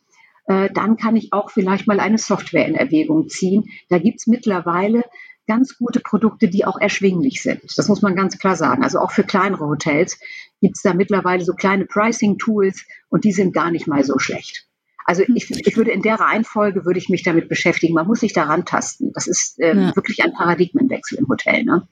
äh, 0.47 0.69
dann 0.71 0.97
kann 0.97 1.15
ich 1.15 1.33
auch 1.33 1.49
vielleicht 1.49 1.87
mal 1.87 1.99
eine 1.99 2.17
Software 2.17 2.67
in 2.67 2.75
Erwägung 2.75 3.29
ziehen. 3.29 3.65
Da 3.89 3.97
gibt 3.97 4.19
es 4.19 4.27
mittlerweile 4.27 5.03
ganz 5.47 5.77
gute 5.77 5.99
Produkte, 5.99 6.47
die 6.47 6.65
auch 6.65 6.79
erschwinglich 6.79 7.41
sind. 7.41 7.61
Das 7.77 7.87
muss 7.87 8.01
man 8.01 8.15
ganz 8.15 8.37
klar 8.37 8.55
sagen. 8.55 8.83
Also 8.83 8.99
auch 8.99 9.11
für 9.11 9.23
kleinere 9.23 9.67
Hotels 9.67 10.19
gibt 10.61 10.77
es 10.77 10.81
da 10.81 10.93
mittlerweile 10.93 11.43
so 11.43 11.53
kleine 11.53 11.85
Pricing-Tools 11.85 12.85
und 13.09 13.23
die 13.23 13.31
sind 13.31 13.53
gar 13.53 13.71
nicht 13.71 13.87
mal 13.87 14.03
so 14.03 14.17
schlecht. 14.17 14.67
Also 15.05 15.23
hm. 15.23 15.35
ich, 15.35 15.51
ich 15.51 15.77
würde 15.77 15.91
in 15.91 16.01
der 16.01 16.19
Reihenfolge 16.19 16.85
würde 16.85 16.99
ich 16.99 17.09
mich 17.09 17.23
damit 17.23 17.47
beschäftigen. 17.47 17.93
Man 17.93 18.07
muss 18.07 18.21
sich 18.21 18.33
daran 18.33 18.65
tasten. 18.65 19.11
Das 19.13 19.27
ist 19.27 19.59
äh, 19.59 19.75
ja. 19.75 19.95
wirklich 19.95 20.23
ein 20.23 20.33
Paradigmenwechsel 20.33 21.19
im 21.19 21.27
Hotel. 21.27 21.63
Ne? 21.63 21.87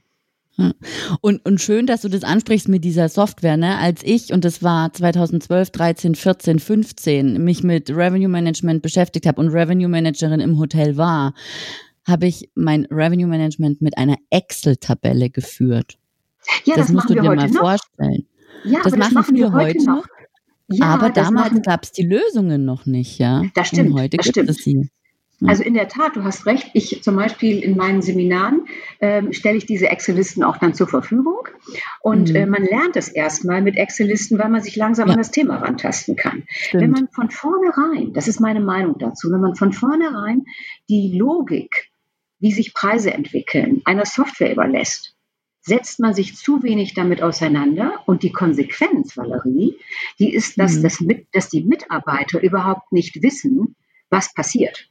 Und, 1.21 1.43
und 1.45 1.61
schön, 1.61 1.87
dass 1.87 2.01
du 2.01 2.09
das 2.09 2.23
ansprichst 2.23 2.67
mit 2.67 2.83
dieser 2.83 3.09
Software, 3.09 3.57
ne? 3.57 3.77
Als 3.77 4.03
ich, 4.03 4.31
und 4.31 4.45
das 4.45 4.61
war 4.61 4.93
2012, 4.93 5.71
13, 5.71 6.15
14, 6.15 6.59
15, 6.59 7.43
mich 7.43 7.63
mit 7.63 7.89
Revenue 7.89 8.29
Management 8.29 8.83
beschäftigt 8.83 9.25
habe 9.25 9.41
und 9.41 9.49
Revenue 9.49 9.87
Managerin 9.87 10.39
im 10.39 10.59
Hotel 10.59 10.95
war, 10.95 11.33
habe 12.07 12.27
ich 12.27 12.49
mein 12.55 12.85
Revenue 12.91 13.27
Management 13.27 13.81
mit 13.81 13.97
einer 13.97 14.17
Excel-Tabelle 14.29 15.29
geführt. 15.29 15.97
Ja, 16.65 16.75
das, 16.75 16.87
das 16.87 16.93
musst 16.93 17.09
du 17.09 17.15
dir 17.15 17.23
mal 17.23 17.35
noch. 17.35 17.59
vorstellen. 17.59 18.27
Ja, 18.65 18.79
das, 18.83 18.95
machen, 18.95 18.99
das 18.99 19.13
machen 19.13 19.35
wir 19.35 19.51
heute 19.51 19.83
noch. 19.85 20.05
Ja, 20.69 20.85
aber 20.85 21.09
damals 21.09 21.61
gab 21.61 21.83
es 21.83 21.91
die 21.91 22.03
Lösungen 22.03 22.65
noch 22.65 22.85
nicht, 22.85 23.19
ja. 23.19 23.43
Das 23.53 23.67
stimmt. 23.67 23.91
Und 23.91 23.99
heute 23.99 24.17
das 24.17 24.25
gibt 24.25 24.35
stimmt. 24.35 24.49
es 24.49 24.57
sie. 24.57 24.89
Also 25.47 25.63
in 25.63 25.73
der 25.73 25.87
Tat, 25.87 26.15
du 26.15 26.23
hast 26.23 26.45
recht. 26.45 26.69
Ich 26.73 27.03
zum 27.03 27.15
Beispiel 27.15 27.59
in 27.59 27.75
meinen 27.75 28.01
Seminaren 28.01 28.67
ähm, 29.01 29.33
stelle 29.33 29.57
ich 29.57 29.65
diese 29.65 29.87
Excel-Listen 29.89 30.43
auch 30.43 30.57
dann 30.57 30.73
zur 30.73 30.87
Verfügung. 30.87 31.47
Und 32.01 32.29
mhm. 32.29 32.35
äh, 32.35 32.45
man 32.45 32.63
lernt 32.63 32.95
es 32.95 33.09
erstmal 33.09 33.61
mit 33.61 33.77
Excel-Listen, 33.77 34.37
weil 34.39 34.49
man 34.49 34.61
sich 34.61 34.75
langsam 34.75 35.07
ja. 35.07 35.13
an 35.13 35.19
das 35.19 35.31
Thema 35.31 35.57
rantasten 35.57 36.15
kann. 36.15 36.43
Stimmt. 36.47 36.83
Wenn 36.83 36.91
man 36.91 37.07
von 37.09 37.29
vornherein, 37.29 38.13
das 38.13 38.27
ist 38.27 38.39
meine 38.39 38.61
Meinung 38.61 38.97
dazu, 38.99 39.31
wenn 39.31 39.41
man 39.41 39.55
von 39.55 39.73
vornherein 39.73 40.45
die 40.89 41.17
Logik 41.17 41.89
wie 42.39 42.51
sich 42.51 42.73
Preise 42.73 43.13
entwickeln, 43.13 43.81
einer 43.85 44.05
Software 44.05 44.51
überlässt, 44.51 45.15
setzt 45.61 46.01
man 46.01 46.13
sich 46.13 46.35
zu 46.35 46.61
wenig 46.61 46.93
damit 46.93 47.21
auseinander. 47.21 48.03
Und 48.05 48.21
die 48.21 48.33
Konsequenz, 48.33 49.15
Valerie, 49.15 49.77
die 50.19 50.33
ist, 50.33 50.59
dass, 50.59 50.75
mhm. 50.75 50.83
das 50.83 50.99
mit, 50.99 51.27
dass 51.31 51.47
die 51.47 51.63
Mitarbeiter 51.63 52.43
überhaupt 52.43 52.91
nicht 52.91 53.23
wissen, 53.23 53.75
was 54.09 54.33
passiert. 54.33 54.89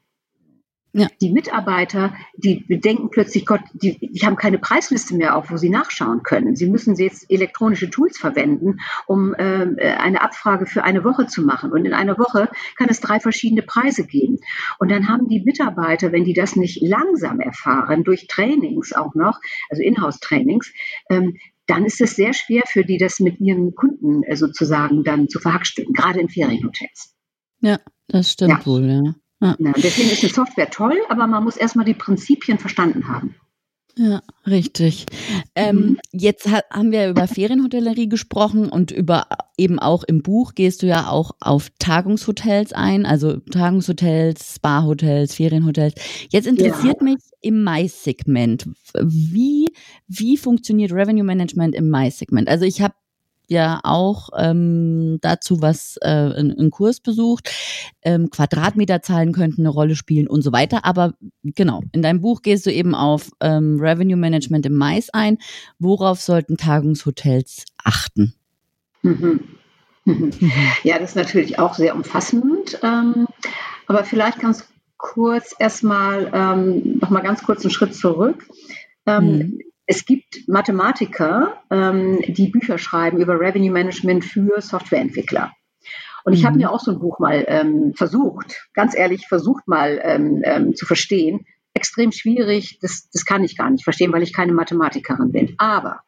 Ja. 0.94 1.08
Die 1.22 1.32
Mitarbeiter, 1.32 2.14
die 2.36 2.66
denken 2.68 3.08
plötzlich, 3.10 3.46
Gott, 3.46 3.62
die, 3.72 3.98
die 3.98 4.26
haben 4.26 4.36
keine 4.36 4.58
Preisliste 4.58 5.14
mehr 5.14 5.36
auf, 5.36 5.50
wo 5.50 5.56
sie 5.56 5.70
nachschauen 5.70 6.22
können. 6.22 6.54
Sie 6.54 6.68
müssen 6.68 6.94
jetzt 6.96 7.30
elektronische 7.30 7.88
Tools 7.88 8.18
verwenden, 8.18 8.78
um 9.06 9.32
äh, 9.32 9.94
eine 9.96 10.20
Abfrage 10.20 10.66
für 10.66 10.84
eine 10.84 11.02
Woche 11.02 11.26
zu 11.26 11.42
machen. 11.42 11.72
Und 11.72 11.86
in 11.86 11.94
einer 11.94 12.18
Woche 12.18 12.50
kann 12.76 12.90
es 12.90 13.00
drei 13.00 13.20
verschiedene 13.20 13.62
Preise 13.62 14.06
geben. 14.06 14.38
Und 14.78 14.90
dann 14.90 15.08
haben 15.08 15.28
die 15.28 15.40
Mitarbeiter, 15.40 16.12
wenn 16.12 16.24
die 16.24 16.34
das 16.34 16.56
nicht 16.56 16.82
langsam 16.82 17.40
erfahren, 17.40 18.04
durch 18.04 18.26
Trainings 18.26 18.92
auch 18.92 19.14
noch, 19.14 19.40
also 19.70 19.82
Inhouse-Trainings, 19.82 20.72
ähm, 21.08 21.38
dann 21.66 21.86
ist 21.86 22.02
es 22.02 22.16
sehr 22.16 22.34
schwer 22.34 22.64
für 22.66 22.84
die, 22.84 22.98
das 22.98 23.18
mit 23.18 23.40
ihren 23.40 23.74
Kunden 23.74 24.24
äh, 24.24 24.36
sozusagen 24.36 25.04
dann 25.04 25.28
zu 25.28 25.38
verhackstücken, 25.38 25.94
gerade 25.94 26.20
in 26.20 26.28
Ferienhotels. 26.28 27.14
Ja, 27.60 27.78
das 28.08 28.32
stimmt 28.32 28.50
ja. 28.50 28.66
wohl, 28.66 28.90
ja. 28.90 29.14
Ja. 29.42 29.56
Na, 29.58 29.72
deswegen 29.72 30.10
ist 30.10 30.22
eine 30.22 30.32
Software 30.32 30.70
toll, 30.70 30.96
aber 31.08 31.26
man 31.26 31.42
muss 31.42 31.56
erstmal 31.56 31.84
die 31.84 31.94
Prinzipien 31.94 32.58
verstanden 32.58 33.08
haben. 33.08 33.34
Ja, 33.96 34.22
richtig. 34.46 35.04
Ähm, 35.54 35.76
mhm. 35.76 35.98
Jetzt 36.12 36.50
ha 36.50 36.62
haben 36.70 36.92
wir 36.92 37.10
über 37.10 37.26
Ferienhotellerie 37.28 38.08
gesprochen 38.08 38.70
und 38.70 38.90
über 38.90 39.26
eben 39.58 39.78
auch 39.78 40.02
im 40.04 40.22
Buch 40.22 40.54
gehst 40.54 40.82
du 40.82 40.86
ja 40.86 41.08
auch 41.08 41.32
auf 41.40 41.70
Tagungshotels 41.78 42.72
ein, 42.72 43.04
also 43.04 43.36
Tagungshotels, 43.36 44.54
Spa-Hotels, 44.54 45.34
Ferienhotels. 45.34 45.94
Jetzt 46.30 46.46
interessiert 46.46 46.98
ja. 47.00 47.04
mich 47.04 47.18
im 47.42 47.64
Mais-Segment. 47.64 48.66
Wie, 48.98 49.74
wie 50.06 50.36
funktioniert 50.38 50.92
Revenue 50.92 51.24
Management 51.24 51.74
im 51.74 51.90
Mais-Segment? 51.90 52.48
Also 52.48 52.64
ich 52.64 52.80
habe 52.80 52.94
ja 53.52 53.80
auch 53.84 54.30
ähm, 54.36 55.18
dazu 55.20 55.62
was, 55.62 55.96
äh, 56.00 56.08
einen 56.08 56.70
Kurs 56.70 57.00
besucht. 57.00 57.50
Ähm, 58.02 58.30
Quadratmeterzahlen 58.30 59.32
könnten 59.32 59.62
eine 59.62 59.68
Rolle 59.68 59.94
spielen 59.94 60.26
und 60.26 60.42
so 60.42 60.52
weiter. 60.52 60.84
Aber 60.84 61.14
genau, 61.42 61.82
in 61.92 62.02
deinem 62.02 62.20
Buch 62.20 62.42
gehst 62.42 62.66
du 62.66 62.72
eben 62.72 62.94
auf 62.94 63.30
ähm, 63.40 63.78
Revenue 63.80 64.16
Management 64.16 64.66
im 64.66 64.74
Mais 64.74 65.10
ein. 65.10 65.38
Worauf 65.78 66.20
sollten 66.20 66.56
Tagungshotels 66.56 67.64
achten? 67.82 68.34
Mhm. 69.02 69.40
Mhm. 70.04 70.32
Ja, 70.82 70.98
das 70.98 71.10
ist 71.10 71.14
natürlich 71.14 71.60
auch 71.60 71.74
sehr 71.74 71.94
umfassend. 71.94 72.76
Ähm, 72.82 73.28
aber 73.86 74.02
vielleicht 74.02 74.40
ganz 74.40 74.66
kurz 74.96 75.54
erstmal 75.58 76.28
ähm, 76.34 76.98
noch 77.00 77.10
mal 77.10 77.20
ganz 77.20 77.44
kurz 77.44 77.62
einen 77.62 77.70
Schritt 77.70 77.94
zurück. 77.94 78.48
Ähm, 79.06 79.24
mhm. 79.24 79.58
Es 79.86 80.04
gibt 80.04 80.48
Mathematiker, 80.48 81.62
ähm, 81.70 82.20
die 82.26 82.48
Bücher 82.48 82.78
schreiben 82.78 83.20
über 83.20 83.38
Revenue 83.38 83.72
Management 83.72 84.24
für 84.24 84.60
Softwareentwickler. 84.60 85.52
Und 86.24 86.34
ich 86.34 86.44
habe 86.44 86.54
mhm. 86.54 86.62
mir 86.62 86.70
auch 86.70 86.80
so 86.80 86.92
ein 86.92 87.00
Buch 87.00 87.18
mal 87.18 87.44
ähm, 87.48 87.92
versucht, 87.94 88.68
ganz 88.74 88.96
ehrlich 88.96 89.26
versucht 89.26 89.66
mal 89.66 90.00
ähm, 90.02 90.42
ähm, 90.44 90.74
zu 90.76 90.86
verstehen. 90.86 91.46
Extrem 91.74 92.12
schwierig, 92.12 92.78
das, 92.80 93.08
das 93.12 93.24
kann 93.24 93.42
ich 93.42 93.56
gar 93.56 93.70
nicht 93.70 93.82
verstehen, 93.82 94.12
weil 94.12 94.22
ich 94.22 94.32
keine 94.32 94.52
Mathematikerin 94.52 95.32
bin. 95.32 95.54
Aber 95.58 96.00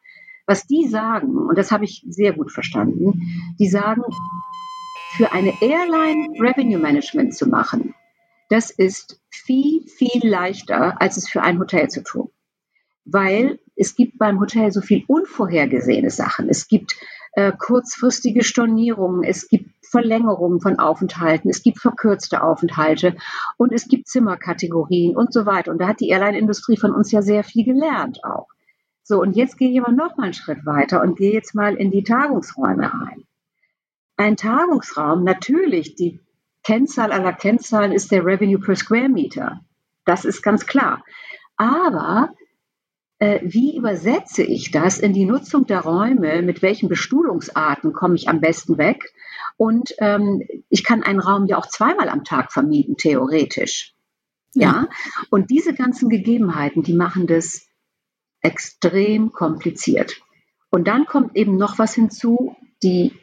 was 0.45 0.67
die 0.67 0.87
sagen, 0.87 1.37
und 1.37 1.57
das 1.57 1.71
habe 1.71 1.85
ich 1.85 2.05
sehr 2.07 2.33
gut 2.33 2.51
verstanden, 2.51 3.55
die 3.59 3.67
sagen, 3.67 4.03
für 5.17 5.31
eine 5.31 5.53
Airline 5.61 6.27
Revenue 6.39 6.79
Management 6.79 7.35
zu 7.35 7.47
machen, 7.47 7.93
das 8.49 8.69
ist 8.69 9.19
viel, 9.31 9.85
viel 9.87 10.25
leichter, 10.25 11.01
als 11.01 11.17
es 11.17 11.27
für 11.27 11.41
ein 11.41 11.59
Hotel 11.59 11.89
zu 11.89 12.03
tun 12.03 12.29
weil 13.05 13.59
es 13.75 13.95
gibt 13.95 14.17
beim 14.17 14.39
Hotel 14.39 14.71
so 14.71 14.81
viel 14.81 15.03
unvorhergesehene 15.07 16.09
Sachen. 16.09 16.49
Es 16.49 16.67
gibt 16.67 16.95
äh, 17.33 17.51
kurzfristige 17.57 18.43
Stornierungen, 18.43 19.23
es 19.23 19.47
gibt 19.47 19.69
Verlängerungen 19.85 20.59
von 20.59 20.79
Aufenthalten, 20.79 21.49
es 21.49 21.61
gibt 21.61 21.79
verkürzte 21.79 22.41
Aufenthalte 22.41 23.15
und 23.57 23.71
es 23.71 23.87
gibt 23.87 24.07
Zimmerkategorien 24.07 25.15
und 25.15 25.31
so 25.31 25.45
weiter. 25.45 25.71
Und 25.71 25.79
da 25.79 25.87
hat 25.87 25.99
die 25.99 26.09
Airline-Industrie 26.09 26.77
von 26.77 26.91
uns 26.91 27.11
ja 27.11 27.21
sehr 27.21 27.43
viel 27.43 27.63
gelernt 27.63 28.23
auch. 28.23 28.47
So, 29.03 29.21
und 29.21 29.35
jetzt 29.35 29.57
gehe 29.57 29.69
ich 29.69 29.79
aber 29.79 29.91
noch 29.91 30.17
mal 30.17 30.25
einen 30.25 30.33
Schritt 30.33 30.65
weiter 30.65 31.01
und 31.01 31.17
gehe 31.17 31.31
jetzt 31.31 31.53
mal 31.53 31.75
in 31.75 31.91
die 31.91 32.03
Tagungsräume 32.03 32.91
rein. 32.91 33.23
Ein 34.17 34.35
Tagungsraum, 34.35 35.23
natürlich, 35.23 35.95
die 35.95 36.21
Kennzahl 36.63 37.11
aller 37.11 37.33
Kennzahlen 37.33 37.91
ist 37.91 38.11
der 38.11 38.25
Revenue 38.25 38.59
per 38.59 38.75
Square 38.75 39.09
Meter. 39.09 39.59
Das 40.05 40.25
ist 40.25 40.41
ganz 40.41 40.65
klar. 40.65 41.03
Aber 41.57 42.33
wie 43.19 43.77
übersetze 43.77 44.43
ich 44.43 44.71
das 44.71 44.99
in 44.99 45.13
die 45.13 45.25
Nutzung 45.25 45.65
der 45.65 45.81
Räume? 45.81 46.41
Mit 46.41 46.61
welchen 46.61 46.89
Bestuhlungsarten 46.89 47.93
komme 47.93 48.15
ich 48.15 48.27
am 48.27 48.41
besten 48.41 48.77
weg? 48.77 49.13
Und 49.57 49.93
ähm, 49.99 50.43
ich 50.69 50.83
kann 50.83 51.03
einen 51.03 51.19
Raum 51.19 51.45
ja 51.45 51.57
auch 51.57 51.67
zweimal 51.67 52.09
am 52.09 52.23
Tag 52.23 52.51
vermieten, 52.51 52.97
theoretisch. 52.97 53.93
Ja. 54.53 54.61
ja. 54.61 54.87
Und 55.29 55.49
diese 55.49 55.73
ganzen 55.73 56.09
Gegebenheiten, 56.09 56.83
die 56.83 56.93
machen 56.93 57.27
das 57.27 57.67
extrem 58.41 59.31
kompliziert. 59.31 60.21
Und 60.69 60.87
dann 60.87 61.05
kommt 61.05 61.35
eben 61.35 61.57
noch 61.57 61.79
was 61.79 61.95
hinzu, 61.95 62.55
die, 62.83 63.13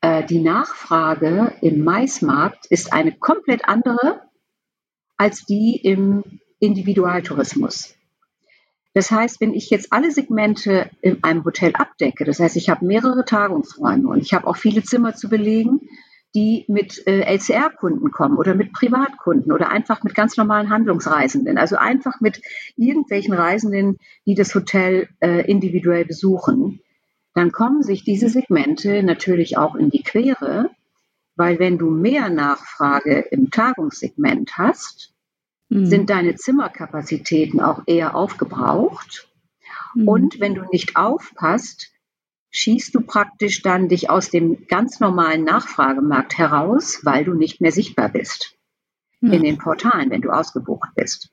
äh, 0.00 0.24
die 0.24 0.40
Nachfrage 0.40 1.54
im 1.60 1.82
Maismarkt 1.82 2.66
ist 2.66 2.92
eine 2.92 3.12
komplett 3.12 3.68
andere 3.68 4.22
als 5.16 5.44
die 5.44 5.76
im 5.76 6.40
Individualtourismus. 6.60 7.96
Das 8.94 9.10
heißt, 9.10 9.40
wenn 9.40 9.54
ich 9.54 9.70
jetzt 9.70 9.92
alle 9.92 10.10
Segmente 10.10 10.90
in 11.00 11.24
einem 11.24 11.44
Hotel 11.44 11.72
abdecke, 11.74 12.24
das 12.24 12.40
heißt, 12.40 12.56
ich 12.56 12.68
habe 12.68 12.84
mehrere 12.84 13.24
Tagungsräume 13.24 14.08
und 14.08 14.20
ich 14.20 14.34
habe 14.34 14.46
auch 14.46 14.56
viele 14.56 14.82
Zimmer 14.82 15.14
zu 15.14 15.28
belegen, 15.28 15.80
die 16.34 16.64
mit 16.68 17.06
äh, 17.06 17.20
LCR-Kunden 17.20 18.10
kommen 18.10 18.36
oder 18.36 18.54
mit 18.54 18.72
Privatkunden 18.72 19.52
oder 19.52 19.70
einfach 19.70 20.02
mit 20.02 20.14
ganz 20.14 20.36
normalen 20.36 20.70
Handlungsreisenden, 20.70 21.58
also 21.58 21.76
einfach 21.76 22.20
mit 22.20 22.40
irgendwelchen 22.76 23.34
Reisenden, 23.34 23.98
die 24.26 24.34
das 24.34 24.54
Hotel 24.54 25.08
äh, 25.20 25.50
individuell 25.50 26.04
besuchen, 26.04 26.80
dann 27.34 27.52
kommen 27.52 27.82
sich 27.82 28.04
diese 28.04 28.28
Segmente 28.28 29.02
natürlich 29.02 29.56
auch 29.56 29.74
in 29.74 29.90
die 29.90 30.02
Quere, 30.02 30.70
weil 31.34 31.58
wenn 31.58 31.78
du 31.78 31.90
mehr 31.90 32.28
Nachfrage 32.28 33.20
im 33.30 33.50
Tagungssegment 33.50 34.58
hast, 34.58 35.11
mhm. 35.72 35.86
sind 35.86 36.10
deine 36.10 36.34
Zimmerkapazitäten 36.34 37.60
auch 37.60 37.82
eher 37.86 38.14
aufgebraucht. 38.14 39.28
Mhm. 39.94 40.08
Und 40.08 40.40
wenn 40.40 40.54
du 40.54 40.62
nicht 40.70 40.96
aufpasst, 40.96 41.92
schießt 42.50 42.94
du 42.94 43.00
praktisch 43.00 43.62
dann 43.62 43.88
dich 43.88 44.10
aus 44.10 44.30
dem 44.30 44.66
ganz 44.66 45.00
normalen 45.00 45.44
Nachfragemarkt 45.44 46.36
heraus, 46.36 47.00
weil 47.02 47.24
du 47.24 47.34
nicht 47.34 47.60
mehr 47.60 47.72
sichtbar 47.72 48.10
bist 48.10 48.56
in 49.22 49.44
den 49.44 49.56
Portalen, 49.56 50.10
wenn 50.10 50.20
du 50.20 50.30
ausgebucht 50.30 50.90
bist. 50.96 51.30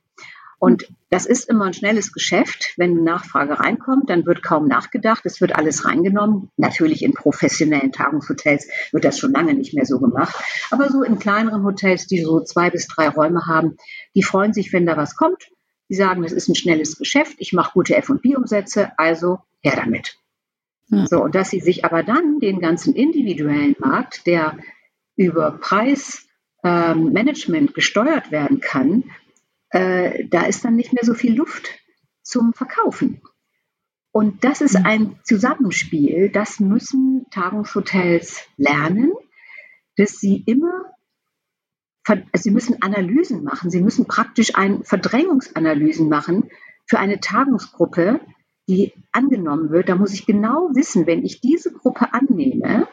Und 0.59 0.91
das 1.09 1.25
ist 1.25 1.49
immer 1.49 1.65
ein 1.65 1.73
schnelles 1.73 2.11
Geschäft. 2.11 2.73
Wenn 2.77 2.91
eine 2.91 3.01
Nachfrage 3.01 3.59
reinkommt, 3.59 4.09
dann 4.09 4.25
wird 4.25 4.43
kaum 4.43 4.67
nachgedacht. 4.67 5.25
Es 5.25 5.39
wird 5.39 5.55
alles 5.55 5.85
reingenommen. 5.85 6.49
Natürlich 6.57 7.01
in 7.01 7.13
professionellen 7.13 7.93
Tagungshotels 7.93 8.67
wird 8.91 9.05
das 9.05 9.17
schon 9.17 9.31
lange 9.31 9.53
nicht 9.53 9.73
mehr 9.73 9.85
so 9.85 9.99
gemacht. 9.99 10.35
Aber 10.69 10.89
so 10.89 11.01
in 11.01 11.17
kleineren 11.17 11.63
Hotels, 11.63 12.07
die 12.07 12.21
so 12.21 12.41
zwei 12.41 12.69
bis 12.69 12.87
drei 12.87 13.07
Räume 13.07 13.45
haben, 13.47 13.77
die 14.15 14.23
freuen 14.23 14.53
sich, 14.53 14.73
wenn 14.73 14.85
da 14.85 14.97
was 14.97 15.15
kommt. 15.15 15.49
Die 15.89 15.95
sagen, 15.95 16.21
das 16.21 16.33
ist 16.33 16.49
ein 16.49 16.55
schnelles 16.55 16.97
Geschäft. 16.97 17.37
Ich 17.39 17.53
mache 17.53 17.71
gute 17.73 17.95
F&B-Umsätze. 17.95 18.91
Also 18.97 19.39
her 19.61 19.77
damit. 19.77 20.17
Ja. 20.89 21.07
So, 21.07 21.23
und 21.23 21.35
dass 21.35 21.49
sie 21.49 21.61
sich 21.61 21.85
aber 21.85 22.03
dann 22.03 22.39
den 22.39 22.59
ganzen 22.59 22.93
individuellen 22.95 23.77
Markt, 23.79 24.27
der 24.27 24.57
über 25.15 25.51
Preismanagement 25.51 27.69
ähm, 27.69 27.73
gesteuert 27.73 28.31
werden 28.31 28.59
kann, 28.59 29.05
äh, 29.71 30.25
da 30.27 30.43
ist 30.45 30.65
dann 30.65 30.75
nicht 30.75 30.93
mehr 30.93 31.03
so 31.03 31.13
viel 31.13 31.35
Luft 31.35 31.79
zum 32.23 32.53
Verkaufen. 32.53 33.21
Und 34.11 34.43
das 34.43 34.61
ist 34.61 34.75
ein 34.75 35.19
Zusammenspiel, 35.23 36.29
das 36.29 36.59
müssen 36.59 37.27
Tagungshotels 37.31 38.41
lernen, 38.57 39.13
dass 39.97 40.19
sie 40.19 40.43
immer, 40.45 40.85
also 42.05 42.23
sie 42.33 42.51
müssen 42.51 42.81
Analysen 42.81 43.43
machen, 43.43 43.69
sie 43.69 43.81
müssen 43.81 44.07
praktisch 44.07 44.55
ein 44.55 44.83
Verdrängungsanalysen 44.83 46.09
machen 46.09 46.49
für 46.87 46.97
eine 46.97 47.19
Tagungsgruppe, 47.19 48.19
die 48.67 48.93
angenommen 49.11 49.69
wird, 49.69 49.89
da 49.89 49.95
muss 49.95 50.13
ich 50.13 50.25
genau 50.25 50.69
wissen, 50.73 51.05
wenn 51.05 51.23
ich 51.23 51.41
diese 51.41 51.71
Gruppe 51.71 52.13
annehme, 52.13 52.87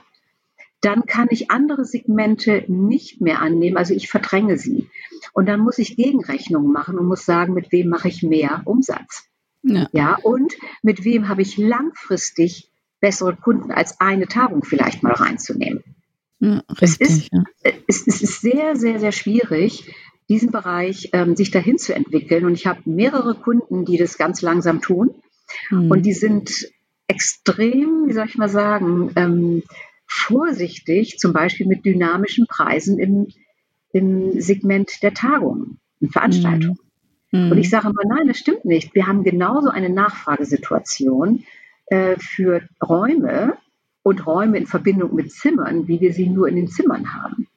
dann 0.86 1.04
kann 1.04 1.26
ich 1.30 1.50
andere 1.50 1.84
Segmente 1.84 2.64
nicht 2.68 3.20
mehr 3.20 3.42
annehmen, 3.42 3.76
also 3.76 3.92
ich 3.92 4.08
verdränge 4.08 4.56
sie. 4.56 4.88
Und 5.32 5.46
dann 5.46 5.60
muss 5.60 5.78
ich 5.78 5.96
Gegenrechnungen 5.96 6.72
machen 6.72 6.96
und 6.96 7.06
muss 7.06 7.26
sagen, 7.26 7.54
mit 7.54 7.72
wem 7.72 7.88
mache 7.88 8.08
ich 8.08 8.22
mehr 8.22 8.62
Umsatz. 8.64 9.24
Ja, 9.62 9.88
ja 9.92 10.16
und 10.22 10.54
mit 10.82 11.04
wem 11.04 11.28
habe 11.28 11.42
ich 11.42 11.58
langfristig 11.58 12.70
bessere 13.00 13.34
Kunden 13.34 13.72
als 13.72 14.00
eine 14.00 14.28
Tagung 14.28 14.64
vielleicht 14.64 15.02
mal 15.02 15.12
reinzunehmen. 15.12 15.82
Ja, 16.38 16.62
richtig, 16.80 17.00
es, 17.00 17.10
ist, 17.10 17.32
ja. 17.32 17.44
es, 17.88 18.06
es, 18.06 18.22
ist 18.22 18.40
sehr, 18.40 18.76
sehr, 18.76 19.00
sehr 19.00 19.12
schwierig, 19.12 19.92
diesen 20.28 20.52
Bereich 20.52 21.10
ähm, 21.12 21.34
sich 21.34 21.50
dahin 21.50 21.78
zu 21.78 21.94
entwickeln. 21.94 22.44
Und 22.44 22.54
ich 22.54 22.66
habe 22.66 22.80
mehrere 22.84 23.34
Kunden, 23.34 23.84
die 23.84 23.96
das 23.96 24.18
ganz 24.18 24.40
langsam 24.40 24.80
tun. 24.80 25.14
Mhm. 25.70 25.90
Und 25.90 26.02
die 26.06 26.12
sind 26.12 26.70
extrem, 27.08 28.06
wie 28.06 28.12
soll 28.12 28.26
ich 28.26 28.36
mal 28.36 28.48
sagen, 28.48 29.10
ähm, 29.16 29.62
vorsichtig, 30.06 31.18
zum 31.18 31.32
Beispiel 31.32 31.66
mit 31.66 31.84
dynamischen 31.84 32.46
Preisen 32.46 32.98
im, 32.98 33.28
im 33.92 34.40
Segment 34.40 35.02
der 35.02 35.14
Tagungen 35.14 35.78
und 36.00 36.12
Veranstaltungen. 36.12 36.78
Mhm. 37.32 37.52
Und 37.52 37.58
ich 37.58 37.70
sage 37.70 37.88
immer, 37.88 38.02
nein, 38.06 38.28
das 38.28 38.38
stimmt 38.38 38.64
nicht. 38.64 38.94
Wir 38.94 39.06
haben 39.06 39.24
genauso 39.24 39.68
eine 39.68 39.90
Nachfragesituation 39.90 41.44
äh, 41.86 42.16
für 42.18 42.62
Räume 42.86 43.56
und 44.02 44.26
Räume 44.26 44.58
in 44.58 44.66
Verbindung 44.66 45.14
mit 45.14 45.32
Zimmern, 45.32 45.88
wie 45.88 46.00
wir 46.00 46.12
sie 46.12 46.28
nur 46.28 46.48
in 46.48 46.56
den 46.56 46.68
Zimmern 46.68 47.14
haben. 47.14 47.48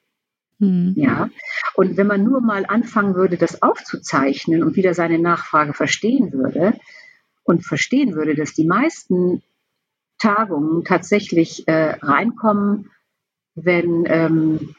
Mhm. 0.57 0.93
Ja, 0.95 1.29
und 1.75 1.95
wenn 1.97 2.07
man 2.07 2.23
nur 2.23 2.41
mal 2.41 2.65
anfangen 2.67 3.15
würde, 3.15 3.37
das 3.37 3.61
aufzuzeichnen 3.61 4.63
und 4.63 4.75
wieder 4.75 4.93
seine 4.93 5.19
Nachfrage 5.19 5.73
verstehen 5.73 6.33
würde, 6.33 6.73
und 7.49 7.65
verstehen 7.65 8.13
würde, 8.13 8.35
dass 8.35 8.53
die 8.53 8.65
meisten 8.65 9.41
Tagungen 10.19 10.83
tatsächlich 10.83 11.67
äh, 11.67 11.95
reinkommen, 12.01 12.91
wenn, 13.55 14.05
ähm, 14.07 14.75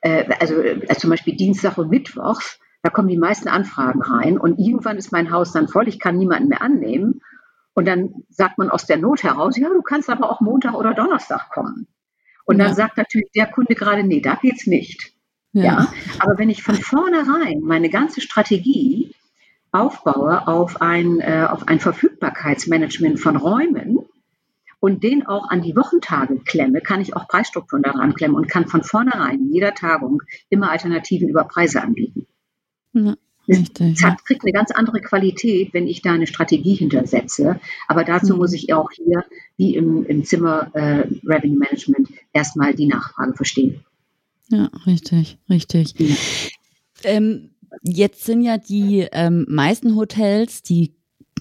äh, 0.00 0.24
also, 0.38 0.56
also 0.56 1.00
zum 1.00 1.10
Beispiel 1.10 1.36
Dienstag 1.36 1.78
und 1.78 1.90
Mittwochs, 1.90 2.58
da 2.82 2.90
kommen 2.90 3.08
die 3.08 3.16
meisten 3.16 3.48
Anfragen 3.48 4.02
rein 4.02 4.36
und 4.36 4.58
irgendwann 4.58 4.98
ist 4.98 5.10
mein 5.10 5.30
Haus 5.30 5.52
dann 5.52 5.68
voll, 5.68 5.88
ich 5.88 5.98
kann 5.98 6.18
niemanden 6.18 6.48
mehr 6.48 6.60
annehmen. 6.60 7.22
Und 7.72 7.88
dann 7.88 8.10
sagt 8.28 8.58
man 8.58 8.70
aus 8.70 8.86
der 8.86 8.98
Not 8.98 9.22
heraus, 9.24 9.56
ja, 9.56 9.68
du 9.68 9.82
kannst 9.82 10.08
aber 10.08 10.30
auch 10.30 10.40
Montag 10.40 10.74
oder 10.74 10.94
Donnerstag 10.94 11.50
kommen. 11.50 11.88
Und 12.44 12.58
ja. 12.58 12.66
dann 12.66 12.74
sagt 12.74 12.96
natürlich 12.98 13.30
der 13.34 13.46
Kunde 13.46 13.74
gerade, 13.74 14.04
nee, 14.04 14.20
da 14.20 14.34
geht's 14.34 14.66
nicht. 14.66 15.12
Ja. 15.52 15.64
ja. 15.64 15.92
Aber 16.20 16.38
wenn 16.38 16.50
ich 16.50 16.62
von 16.62 16.76
vornherein 16.76 17.60
meine 17.62 17.88
ganze 17.88 18.20
Strategie 18.20 19.14
aufbaue 19.72 20.46
auf 20.46 20.80
ein, 20.80 21.20
äh, 21.20 21.48
auf 21.50 21.66
ein 21.66 21.80
Verfügbarkeitsmanagement 21.80 23.18
von 23.18 23.36
Räumen 23.36 24.03
und 24.84 25.02
den 25.02 25.24
auch 25.24 25.48
an 25.48 25.62
die 25.62 25.74
Wochentage 25.76 26.40
klemme, 26.44 26.82
kann 26.82 27.00
ich 27.00 27.16
auch 27.16 27.26
Preisstrukturen 27.26 27.82
daran 27.82 28.12
klemmen 28.12 28.36
und 28.36 28.50
kann 28.50 28.68
von 28.68 28.82
vornherein 28.82 29.40
in 29.40 29.50
jeder 29.50 29.74
Tagung 29.74 30.20
immer 30.50 30.70
Alternativen 30.70 31.26
über 31.30 31.44
Preise 31.44 31.80
anbieten. 31.80 32.26
Ja. 32.92 33.16
Richtig, 33.48 33.96
es 33.96 34.04
hat, 34.04 34.22
kriegt 34.26 34.42
eine 34.42 34.52
ganz 34.52 34.72
andere 34.72 35.00
Qualität, 35.00 35.72
wenn 35.72 35.86
ich 35.86 36.02
da 36.02 36.12
eine 36.12 36.26
Strategie 36.26 36.74
hintersetze. 36.74 37.58
Aber 37.88 38.04
dazu 38.04 38.34
mhm. 38.34 38.40
muss 38.40 38.52
ich 38.52 38.74
auch 38.74 38.90
hier, 38.90 39.24
wie 39.56 39.74
im, 39.74 40.04
im 40.04 40.22
Zimmer 40.22 40.70
äh, 40.74 41.08
Revenue 41.24 41.58
Management, 41.58 42.10
erstmal 42.34 42.74
die 42.74 42.86
Nachfrage 42.86 43.32
verstehen. 43.32 43.82
Ja, 44.50 44.70
richtig, 44.84 45.38
richtig. 45.48 45.94
Ja. 45.98 46.14
Ähm, 47.04 47.54
Jetzt 47.82 48.24
sind 48.24 48.42
ja 48.42 48.56
die 48.56 49.08
ähm, 49.12 49.46
meisten 49.48 49.96
Hotels, 49.96 50.62
die 50.62 50.94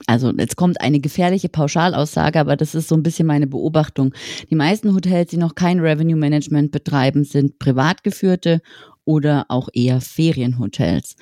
also 0.08 0.32
jetzt 0.38 0.56
kommt 0.56 0.82
eine 0.82 1.00
gefährliche 1.00 1.50
Pauschalaussage, 1.50 2.40
aber 2.40 2.56
das 2.56 2.76
ist 2.76 2.88
so 2.88 2.96
ein 2.96 3.04
bisschen 3.04 3.28
meine 3.28 3.48
Beobachtung. 3.48 4.14
Die 4.50 4.56
meisten 4.56 4.94
Hotels, 4.94 5.30
die 5.30 5.38
noch 5.38 5.56
kein 5.56 5.80
Revenue 5.80 6.18
Management 6.18 6.72
betreiben, 6.72 7.24
sind 7.24 7.60
privat 7.60 8.04
geführte 8.04 8.62
oder 9.06 9.46
auch 9.50 9.70
eher 9.74 10.02
Ferienhotels. 10.02 11.16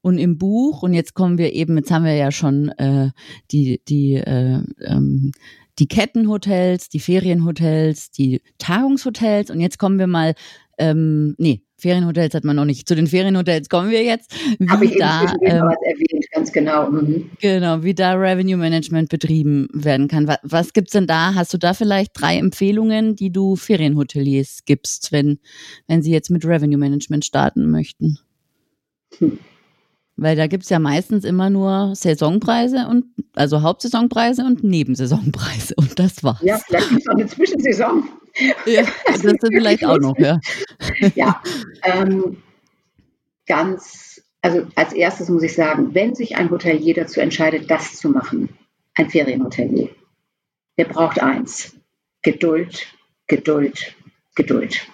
Und 0.00 0.18
im 0.18 0.38
Buch, 0.38 0.82
und 0.82 0.92
jetzt 0.92 1.14
kommen 1.14 1.38
wir 1.38 1.52
eben, 1.52 1.76
jetzt 1.76 1.90
haben 1.90 2.04
wir 2.04 2.14
ja 2.14 2.32
schon 2.32 2.70
äh, 2.70 3.10
die, 3.50 3.80
die, 3.88 4.14
äh, 4.14 4.62
ähm, 4.80 5.32
die 5.78 5.86
Kettenhotels, 5.86 6.88
die 6.88 7.00
Ferienhotels, 7.00 8.10
die 8.10 8.42
Tagungshotels 8.58 9.50
und 9.50 9.60
jetzt 9.60 9.78
kommen 9.78 9.98
wir 9.98 10.08
mal 10.08 10.34
ähm, 10.78 11.34
nee, 11.38 11.62
Ferienhotels 11.78 12.34
hat 12.34 12.44
man 12.44 12.56
noch 12.56 12.64
nicht. 12.64 12.88
Zu 12.88 12.96
den 12.96 13.06
Ferienhotels 13.06 13.68
kommen 13.68 13.90
wir 13.90 14.02
jetzt. 14.02 14.34
Habe 14.68 14.84
ich 14.84 14.96
da, 14.98 15.22
ähm, 15.42 15.62
was 15.62 15.76
erwähnt, 15.82 16.26
ganz 16.32 16.52
genau. 16.52 16.90
Mhm. 16.90 17.30
Genau, 17.40 17.82
wie 17.82 17.94
da 17.94 18.14
Revenue 18.14 18.56
Management 18.56 19.08
betrieben 19.08 19.68
werden 19.72 20.08
kann. 20.08 20.26
Was, 20.26 20.38
was 20.42 20.72
gibt's 20.72 20.92
denn 20.92 21.06
da? 21.06 21.34
Hast 21.34 21.54
du 21.54 21.58
da 21.58 21.74
vielleicht 21.74 22.10
drei 22.14 22.36
Empfehlungen, 22.36 23.14
die 23.14 23.30
du 23.30 23.54
Ferienhoteliers 23.54 24.64
gibst, 24.66 25.12
wenn, 25.12 25.38
wenn 25.86 26.02
sie 26.02 26.10
jetzt 26.10 26.30
mit 26.30 26.44
Revenue 26.44 26.78
Management 26.78 27.24
starten 27.24 27.70
möchten? 27.70 28.18
Hm. 29.18 29.38
Weil 30.20 30.34
da 30.34 30.48
gibt's 30.48 30.68
ja 30.68 30.80
meistens 30.80 31.24
immer 31.24 31.48
nur 31.48 31.94
Saisonpreise 31.94 32.88
und 32.88 33.04
also 33.36 33.62
Hauptsaisonpreise 33.62 34.44
und 34.44 34.64
Nebensaisonpreise. 34.64 35.74
Und 35.76 35.96
das 36.00 36.24
war's. 36.24 36.42
Ja, 36.42 36.58
vielleicht 36.58 36.88
gibt 36.88 37.02
es 37.02 37.08
auch 37.08 37.14
eine 37.14 37.26
Zwischensaison. 37.26 38.08
Ja, 38.66 38.82
das 39.06 39.22
ist 39.22 39.46
vielleicht 39.48 39.84
auch 39.84 39.98
noch, 39.98 40.18
ja. 40.18 40.40
Ja, 41.14 41.40
ähm, 41.84 42.36
ganz, 43.46 44.20
also 44.42 44.66
als 44.74 44.92
erstes 44.92 45.28
muss 45.28 45.44
ich 45.44 45.54
sagen, 45.54 45.94
wenn 45.94 46.16
sich 46.16 46.36
ein 46.36 46.50
Hotelier 46.50 46.94
dazu 46.94 47.20
entscheidet, 47.20 47.70
das 47.70 47.94
zu 47.94 48.10
machen, 48.10 48.48
ein 48.94 49.10
Ferienhotelier, 49.10 49.90
der 50.78 50.84
braucht 50.84 51.22
eins, 51.22 51.76
Geduld, 52.22 52.86
Geduld, 53.28 53.94
Geduld. 54.34 54.86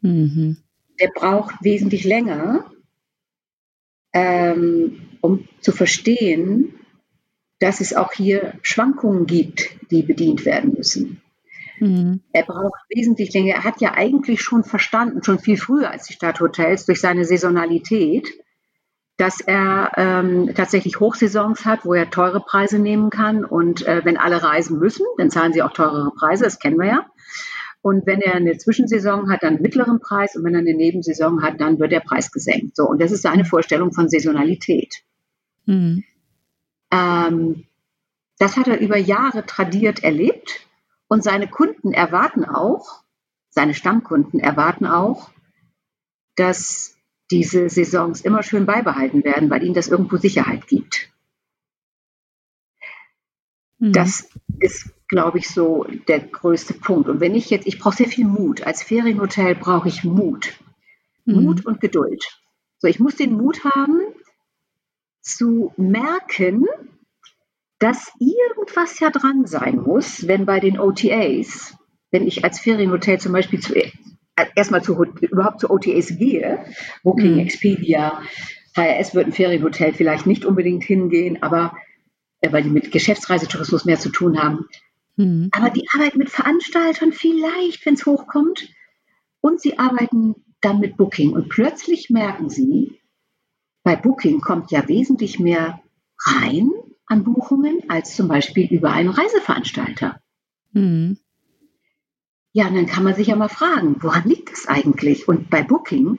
Mhm. 0.00 0.56
Der 1.00 1.08
braucht 1.14 1.54
wesentlich 1.62 2.04
länger, 2.04 2.69
ähm, 4.12 5.02
um 5.20 5.48
zu 5.60 5.72
verstehen, 5.72 6.74
dass 7.58 7.80
es 7.80 7.94
auch 7.94 8.12
hier 8.12 8.54
Schwankungen 8.62 9.26
gibt, 9.26 9.70
die 9.90 10.02
bedient 10.02 10.44
werden 10.44 10.74
müssen. 10.76 11.20
Mhm. 11.78 12.20
Er 12.32 12.44
braucht 12.44 12.80
wesentlich 12.88 13.32
länger. 13.32 13.54
Er 13.54 13.64
hat 13.64 13.80
ja 13.80 13.94
eigentlich 13.94 14.42
schon 14.42 14.64
verstanden, 14.64 15.22
schon 15.22 15.38
viel 15.38 15.56
früher 15.56 15.90
als 15.90 16.06
die 16.06 16.14
Stadthotels, 16.14 16.86
durch 16.86 17.00
seine 17.00 17.24
Saisonalität, 17.24 18.28
dass 19.16 19.40
er 19.40 19.92
ähm, 19.96 20.54
tatsächlich 20.54 21.00
Hochsaisons 21.00 21.66
hat, 21.66 21.84
wo 21.84 21.92
er 21.92 22.10
teure 22.10 22.40
Preise 22.40 22.78
nehmen 22.78 23.10
kann. 23.10 23.44
Und 23.44 23.86
äh, 23.86 24.02
wenn 24.04 24.16
alle 24.16 24.42
reisen 24.42 24.78
müssen, 24.78 25.04
dann 25.18 25.30
zahlen 25.30 25.52
sie 25.52 25.62
auch 25.62 25.72
teurere 25.72 26.10
Preise, 26.12 26.44
das 26.44 26.58
kennen 26.58 26.78
wir 26.78 26.86
ja. 26.86 27.06
Und 27.82 28.06
wenn 28.06 28.20
er 28.20 28.34
eine 28.34 28.58
Zwischensaison 28.58 29.30
hat, 29.30 29.42
dann 29.42 29.54
einen 29.54 29.62
mittleren 29.62 30.00
Preis. 30.00 30.36
Und 30.36 30.44
wenn 30.44 30.54
er 30.54 30.60
eine 30.60 30.74
Nebensaison 30.74 31.42
hat, 31.42 31.60
dann 31.60 31.78
wird 31.78 31.92
der 31.92 32.00
Preis 32.00 32.30
gesenkt. 32.30 32.76
So, 32.76 32.84
und 32.86 33.00
das 33.00 33.10
ist 33.10 33.22
seine 33.22 33.44
Vorstellung 33.44 33.92
von 33.92 34.08
Saisonalität. 34.08 35.02
Mhm. 35.64 36.04
Ähm, 36.90 37.64
das 38.38 38.56
hat 38.56 38.68
er 38.68 38.80
über 38.80 38.96
Jahre 38.96 39.46
tradiert 39.46 40.02
erlebt. 40.02 40.66
Und 41.08 41.24
seine 41.24 41.48
Kunden 41.48 41.92
erwarten 41.92 42.44
auch, 42.44 43.02
seine 43.48 43.74
Stammkunden 43.74 44.38
erwarten 44.38 44.86
auch, 44.86 45.30
dass 46.36 46.96
diese 47.30 47.68
Saisons 47.68 48.20
immer 48.20 48.42
schön 48.42 48.66
beibehalten 48.66 49.24
werden, 49.24 49.50
weil 49.50 49.62
ihnen 49.62 49.74
das 49.74 49.88
irgendwo 49.88 50.16
Sicherheit 50.16 50.66
gibt. 50.66 51.10
Mhm. 53.78 53.92
Das 53.92 54.28
ist, 54.60 54.90
glaube 55.10 55.38
ich, 55.38 55.48
so 55.48 55.84
der 56.06 56.20
größte 56.20 56.72
Punkt. 56.74 57.08
Und 57.08 57.20
wenn 57.20 57.34
ich 57.34 57.50
jetzt, 57.50 57.66
ich 57.66 57.78
brauche 57.78 57.96
sehr 57.96 58.06
viel 58.06 58.24
Mut. 58.24 58.62
Als 58.62 58.82
Ferienhotel 58.82 59.56
brauche 59.56 59.88
ich 59.88 60.04
Mut. 60.04 60.54
Mhm. 61.24 61.42
Mut 61.42 61.66
und 61.66 61.80
Geduld. 61.80 62.24
So, 62.78 62.86
ich 62.86 63.00
muss 63.00 63.16
den 63.16 63.32
Mut 63.32 63.64
haben, 63.64 64.00
zu 65.20 65.74
merken, 65.76 66.64
dass 67.78 68.12
irgendwas 68.18 69.00
ja 69.00 69.10
dran 69.10 69.46
sein 69.46 69.76
muss, 69.76 70.28
wenn 70.28 70.46
bei 70.46 70.60
den 70.60 70.78
OTAs, 70.78 71.76
wenn 72.10 72.26
ich 72.26 72.44
als 72.44 72.60
Ferienhotel 72.60 73.18
zum 73.18 73.32
Beispiel 73.32 73.60
zu, 73.60 73.74
erstmal 74.54 74.82
zu, 74.82 74.94
überhaupt 75.20 75.60
zu 75.60 75.70
OTAs 75.70 76.18
gehe, 76.18 76.64
Booking, 77.02 77.34
mhm. 77.34 77.40
Expedia, 77.40 78.22
HRS 78.76 79.14
wird 79.14 79.26
ein 79.26 79.32
Ferienhotel 79.32 79.92
vielleicht 79.92 80.26
nicht 80.26 80.44
unbedingt 80.44 80.84
hingehen, 80.84 81.42
aber 81.42 81.76
äh, 82.40 82.52
weil 82.52 82.62
die 82.62 82.70
mit 82.70 82.92
Geschäftsreisetourismus 82.92 83.84
mehr 83.84 83.98
zu 83.98 84.10
tun 84.10 84.40
haben. 84.40 84.66
Mhm. 85.20 85.50
Aber 85.52 85.68
die 85.68 85.86
arbeiten 85.94 86.18
mit 86.18 86.30
Veranstaltern 86.30 87.12
vielleicht, 87.12 87.84
wenn 87.84 87.94
es 87.94 88.06
hochkommt. 88.06 88.72
Und 89.42 89.60
sie 89.60 89.78
arbeiten 89.78 90.34
dann 90.62 90.80
mit 90.80 90.96
Booking. 90.96 91.32
Und 91.32 91.48
plötzlich 91.50 92.08
merken 92.08 92.48
sie, 92.48 93.00
bei 93.82 93.96
Booking 93.96 94.40
kommt 94.40 94.70
ja 94.70 94.88
wesentlich 94.88 95.38
mehr 95.38 95.82
rein 96.24 96.70
an 97.06 97.24
Buchungen 97.24 97.82
als 97.88 98.16
zum 98.16 98.28
Beispiel 98.28 98.66
über 98.72 98.92
einen 98.92 99.10
Reiseveranstalter. 99.10 100.20
Mhm. 100.72 101.18
Ja, 102.52 102.68
und 102.68 102.74
dann 102.74 102.86
kann 102.86 103.04
man 103.04 103.14
sich 103.14 103.28
ja 103.28 103.36
mal 103.36 103.48
fragen, 103.48 103.96
woran 104.00 104.28
liegt 104.28 104.50
das 104.50 104.66
eigentlich? 104.66 105.28
Und 105.28 105.50
bei 105.50 105.62
Booking 105.62 106.18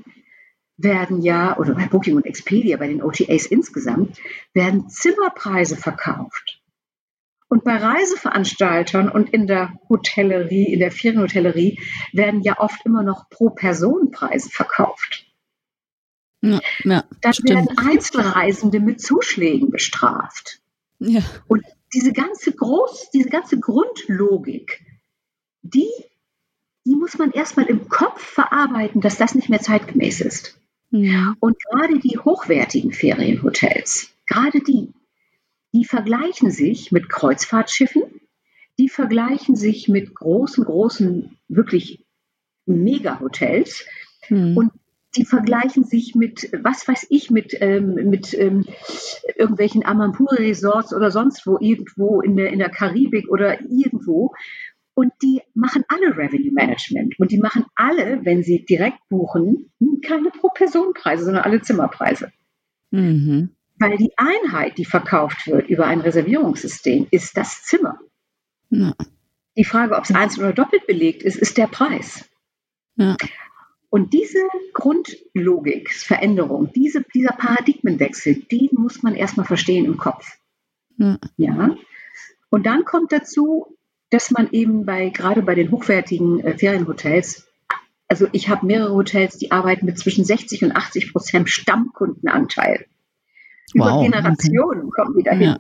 werden 0.78 1.22
ja, 1.22 1.58
oder 1.58 1.74
bei 1.74 1.88
Booking 1.88 2.16
und 2.16 2.26
Expedia, 2.26 2.78
bei 2.78 2.88
den 2.88 3.02
OTAs 3.02 3.48
insgesamt, 3.48 4.18
werden 4.54 4.90
Zimmerpreise 4.90 5.76
verkauft. 5.76 6.61
Und 7.52 7.66
bei 7.66 7.76
Reiseveranstaltern 7.76 9.10
und 9.10 9.34
in 9.34 9.46
der 9.46 9.74
Hotellerie, 9.90 10.72
in 10.72 10.80
der 10.80 10.90
Ferienhotellerie, 10.90 11.80
werden 12.14 12.42
ja 12.44 12.58
oft 12.58 12.86
immer 12.86 13.04
noch 13.04 13.30
pro 13.30 13.50
Person 13.50 14.10
Preise 14.12 14.50
verkauft. 14.50 15.26
Ja, 16.42 16.62
ja, 16.86 17.04
Dann 17.20 17.34
stimmt. 17.34 17.50
werden 17.50 17.78
Einzelreisende 17.78 18.80
mit 18.80 19.02
Zuschlägen 19.02 19.70
bestraft. 19.70 20.62
Ja. 21.00 21.22
Und 21.50 21.66
diese 21.94 22.14
ganze 22.14 22.54
Groß, 22.54 23.10
diese 23.14 23.28
ganze 23.28 23.60
Grundlogik, 23.60 24.80
die 25.62 25.90
die 26.86 26.96
muss 26.96 27.18
man 27.18 27.32
erstmal 27.32 27.66
im 27.66 27.90
Kopf 27.90 28.22
verarbeiten, 28.22 29.02
dass 29.02 29.18
das 29.18 29.36
nicht 29.36 29.50
mehr 29.50 29.60
zeitgemäß 29.60 30.22
ist. 30.22 30.58
Ja. 30.90 31.36
Und 31.40 31.58
gerade 31.64 32.00
die 32.00 32.18
hochwertigen 32.18 32.92
Ferienhotels, 32.92 34.10
gerade 34.26 34.62
die, 34.62 34.90
die 35.74 35.86
vergleichen 35.86 36.52
sich 36.52 36.92
mit 36.92 37.10
Kreuzfahrtschiffen, 37.10 38.04
die 38.80 38.90
vergleichen 38.90 39.56
sich 39.56 39.88
mit 39.88 40.16
großen, 40.16 40.64
großen, 40.64 41.38
wirklich 41.48 42.06
Mega-Hotels 42.66 43.86
mhm. 44.30 44.58
und 44.58 44.72
die 45.18 45.26
vergleichen 45.26 45.84
sich 45.84 46.16
mit, 46.16 46.50
was 46.64 46.88
weiß 46.88 47.08
ich, 47.10 47.32
mit, 47.32 47.56
ähm, 47.60 47.96
mit 48.10 48.34
ähm, 48.34 48.66
irgendwelchen 49.36 49.86
Amampuri-Resorts 49.86 50.94
oder 50.94 51.12
sonst 51.12 51.46
wo, 51.46 51.58
irgendwo 51.60 52.22
in 52.22 52.38
der, 52.38 52.52
in 52.52 52.60
der 52.60 52.70
Karibik 52.70 53.30
oder 53.30 53.60
irgendwo. 53.62 54.34
Und 54.94 55.12
die 55.22 55.42
machen 55.54 55.84
alle 55.90 56.16
Revenue 56.16 56.54
Management. 56.54 57.20
Und 57.20 57.32
die 57.32 57.40
machen 57.40 57.66
alle, 57.76 58.24
wenn 58.24 58.44
sie 58.44 58.64
direkt 58.64 59.00
buchen, 59.10 59.72
keine 60.06 60.30
Pro-Person-Preise, 60.30 61.26
sondern 61.26 61.44
alle 61.44 61.62
Zimmerpreise. 61.62 62.32
Mhm. 62.92 63.50
Weil 63.82 63.98
die 63.98 64.14
Einheit, 64.16 64.78
die 64.78 64.86
verkauft 64.86 65.48
wird 65.48 65.68
über 65.68 65.88
ein 65.88 66.02
Reservierungssystem, 66.02 67.08
ist 67.10 67.36
das 67.36 67.64
Zimmer. 67.64 68.00
Ja. 68.70 68.94
Die 69.58 69.66
Frage, 69.66 69.96
ob 69.96 70.04
es 70.04 70.14
einzeln 70.14 70.44
oder 70.44 70.54
doppelt 70.54 70.86
belegt 70.86 71.24
ist, 71.24 71.36
ist 71.36 71.58
der 71.58 71.66
Preis. 71.66 72.30
Ja. 72.96 73.18
Und 73.90 74.14
diese 74.14 74.38
Grundlogikveränderung, 74.74 76.72
diese, 76.74 77.04
dieser 77.14 77.34
Paradigmenwechsel, 77.34 78.36
den 78.36 78.70
muss 78.74 79.02
man 79.02 79.16
erstmal 79.16 79.48
verstehen 79.48 79.86
im 79.86 79.98
Kopf. 79.98 80.38
Ja. 80.98 81.18
ja. 81.38 81.76
Und 82.52 82.68
dann 82.68 82.86
kommt 82.86 83.12
dazu, 83.12 83.78
dass 84.12 84.30
man 84.30 84.52
eben 84.52 84.86
bei, 84.86 85.10
gerade 85.10 85.42
bei 85.42 85.56
den 85.56 85.72
hochwertigen 85.72 86.40
äh, 86.42 86.56
Ferienhotels, 86.56 87.48
also 88.08 88.28
ich 88.32 88.48
habe 88.48 88.68
mehrere 88.68 88.94
Hotels, 88.94 89.40
die 89.40 89.52
arbeiten 89.52 89.88
mit 89.88 89.98
zwischen 89.98 90.24
60 90.24 90.66
und 90.66 90.72
80 90.74 91.14
Prozent 91.14 91.50
Stammkundenanteil. 91.50 92.86
Über 93.74 93.92
wow, 93.92 94.04
Generationen 94.04 94.84
okay. 94.84 94.92
kommen 94.96 95.18
die 95.18 95.24
dahin. 95.24 95.42
Ja. 95.42 95.60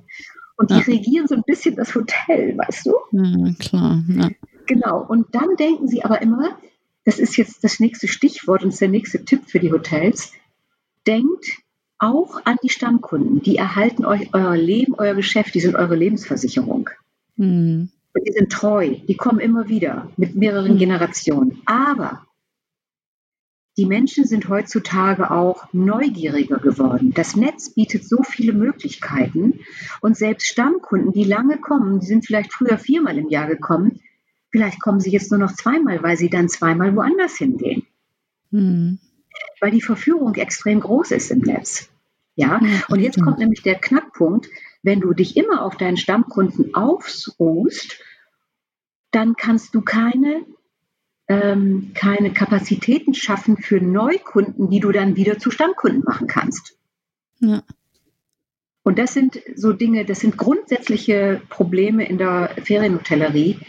Und 0.58 0.70
die 0.70 0.76
ja. 0.76 0.82
regieren 0.82 1.28
so 1.28 1.36
ein 1.36 1.44
bisschen 1.46 1.76
das 1.76 1.96
Hotel, 1.96 2.58
weißt 2.58 2.86
du? 2.86 2.94
Ja, 3.12 3.54
klar. 3.60 4.04
Ja. 4.08 4.30
Genau. 4.68 5.06
Und 5.08 5.34
dann 5.34 5.56
denken 5.58 5.88
sie 5.88 6.04
aber 6.04 6.22
immer, 6.22 6.58
das 7.04 7.20
ist 7.20 7.36
jetzt 7.38 7.64
das 7.64 7.80
nächste 7.80 8.08
Stichwort 8.08 8.64
und 8.64 8.80
der 8.80 8.88
nächste 8.88 9.26
Tipp 9.26 9.44
für 9.48 9.60
die 9.60 9.72
Hotels. 9.72 10.32
Denkt 11.08 11.58
auch 11.98 12.46
an 12.46 12.58
die 12.64 12.70
Stammkunden. 12.70 13.42
Die 13.42 13.58
erhalten 13.58 14.06
euch 14.06 14.30
euer 14.34 14.56
Leben, 14.56 14.94
euer 14.98 15.16
Geschäft, 15.16 15.56
die 15.56 15.62
sind 15.62 15.76
eure 15.76 15.96
Lebensversicherung. 15.96 16.90
Mhm. 17.38 17.90
Und 18.14 18.28
die 18.28 18.34
sind 18.34 18.52
treu, 18.52 18.96
die 19.08 19.16
kommen 19.16 19.40
immer 19.40 19.70
wieder 19.70 20.10
mit 20.18 20.36
mehreren 20.36 20.72
hm. 20.72 20.78
Generationen. 20.78 21.62
Aber 21.66 22.26
die 23.78 23.86
Menschen 23.86 24.26
sind 24.26 24.50
heutzutage 24.50 25.32
auch 25.32 25.72
neugieriger 25.72 26.58
geworden. 26.58 27.14
Das 27.14 27.36
Netz 27.36 27.74
bietet 27.74 28.04
so 28.04 28.22
viele 28.24 28.54
Möglichkeiten 28.54 29.62
und 30.02 30.18
selbst 30.18 30.48
Stammkunden, 30.48 31.14
die 31.14 31.24
lange 31.24 31.58
kommen, 31.58 32.00
die 32.00 32.06
sind 32.06 32.26
vielleicht 32.26 32.54
früher 32.54 32.78
viermal 32.78 33.18
im 33.18 33.30
Jahr 33.30 33.48
gekommen, 33.48 34.02
vielleicht 34.52 34.82
kommen 34.82 35.00
sie 35.00 35.12
jetzt 35.12 35.32
nur 35.32 35.40
noch 35.40 35.54
zweimal, 35.54 36.04
weil 36.04 36.18
sie 36.18 36.30
dann 36.30 36.50
zweimal 36.50 36.96
woanders 36.96 37.38
hingehen. 37.38 37.84
Mhm. 38.52 39.00
Weil 39.62 39.72
die 39.72 39.82
Verführung 39.82 40.36
extrem 40.36 40.82
groß 40.82 41.12
ist 41.12 41.32
im 41.32 41.40
Netz. 41.40 41.90
Ja, 42.36 42.60
und 42.90 43.00
jetzt 43.00 43.22
kommt 43.22 43.40
nämlich 43.40 43.62
der 43.62 43.76
Knackpunkt, 43.76 44.48
wenn 44.84 45.00
du 45.00 45.14
dich 45.14 45.38
immer 45.38 45.64
auf 45.64 45.78
deinen 45.78 45.98
Stammkunden 45.98 46.74
ausruhst, 46.74 48.00
dann 49.12 49.36
kannst 49.36 49.76
du 49.76 49.82
keine, 49.82 50.46
ähm, 51.32 51.92
keine 51.94 52.34
Kapazitäten 52.34 53.14
schaffen 53.14 53.58
für 53.58 53.80
Neukunden, 53.80 54.70
die 54.70 54.82
du 54.82 54.92
dann 54.92 55.16
wieder 55.16 55.40
zu 55.40 55.50
Stammkunden 55.50 56.04
machen 56.06 56.28
kannst. 56.28 56.78
Ja. 57.40 57.64
Und 58.84 59.00
das 59.00 59.14
sind 59.14 59.40
so 59.56 59.72
Dinge, 59.72 60.04
das 60.06 60.20
sind 60.20 60.38
grundsätzliche 60.38 61.42
Probleme 61.50 62.06
in 62.06 62.18
der 62.18 62.50
Ferienhotellerie, 62.64 63.60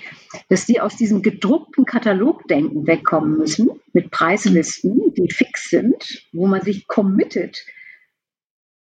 dass 0.48 0.66
die 0.66 0.80
aus 0.80 0.96
diesem 0.96 1.22
gedruckten 1.22 1.84
Katalogdenken 1.84 2.86
wegkommen 2.86 3.36
müssen, 3.36 3.70
mit 3.92 4.10
Preislisten, 4.10 5.14
die 5.14 5.30
fix 5.30 5.70
sind, 5.70 6.26
wo 6.32 6.46
man 6.46 6.62
sich 6.62 6.88
committet 6.88 7.64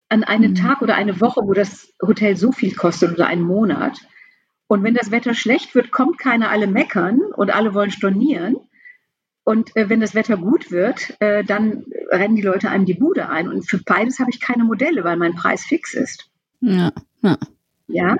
an 0.08 0.24
einen 0.24 0.52
mhm. 0.52 0.54
Tag 0.56 0.82
oder 0.82 0.94
eine 0.94 1.20
Woche, 1.20 1.42
wo 1.44 1.52
das 1.52 1.92
Hotel 2.00 2.36
so 2.36 2.50
viel 2.52 2.74
kostet 2.74 3.12
oder 3.12 3.26
einen 3.26 3.42
Monat. 3.42 3.98
Und 4.68 4.84
wenn 4.84 4.94
das 4.94 5.10
Wetter 5.10 5.34
schlecht 5.34 5.74
wird, 5.74 5.90
kommt 5.90 6.18
keiner 6.18 6.50
alle 6.50 6.68
meckern 6.68 7.20
und 7.36 7.50
alle 7.50 7.74
wollen 7.74 7.90
stornieren. 7.90 8.56
Und 9.44 9.74
äh, 9.76 9.88
wenn 9.88 10.00
das 10.00 10.14
Wetter 10.14 10.36
gut 10.36 10.70
wird, 10.70 11.16
äh, 11.20 11.44
dann 11.44 11.84
rennen 12.10 12.36
die 12.36 12.42
Leute 12.42 12.70
einem 12.70 12.84
die 12.84 12.94
Bude 12.94 13.28
ein. 13.28 13.48
Und 13.48 13.68
für 13.68 13.78
beides 13.78 14.18
habe 14.18 14.30
ich 14.30 14.40
keine 14.40 14.64
Modelle, 14.64 15.04
weil 15.04 15.16
mein 15.16 15.34
Preis 15.34 15.64
fix 15.64 15.94
ist. 15.94 16.30
Ja, 16.60 16.92
ja. 17.22 17.38
Ja, 17.92 18.16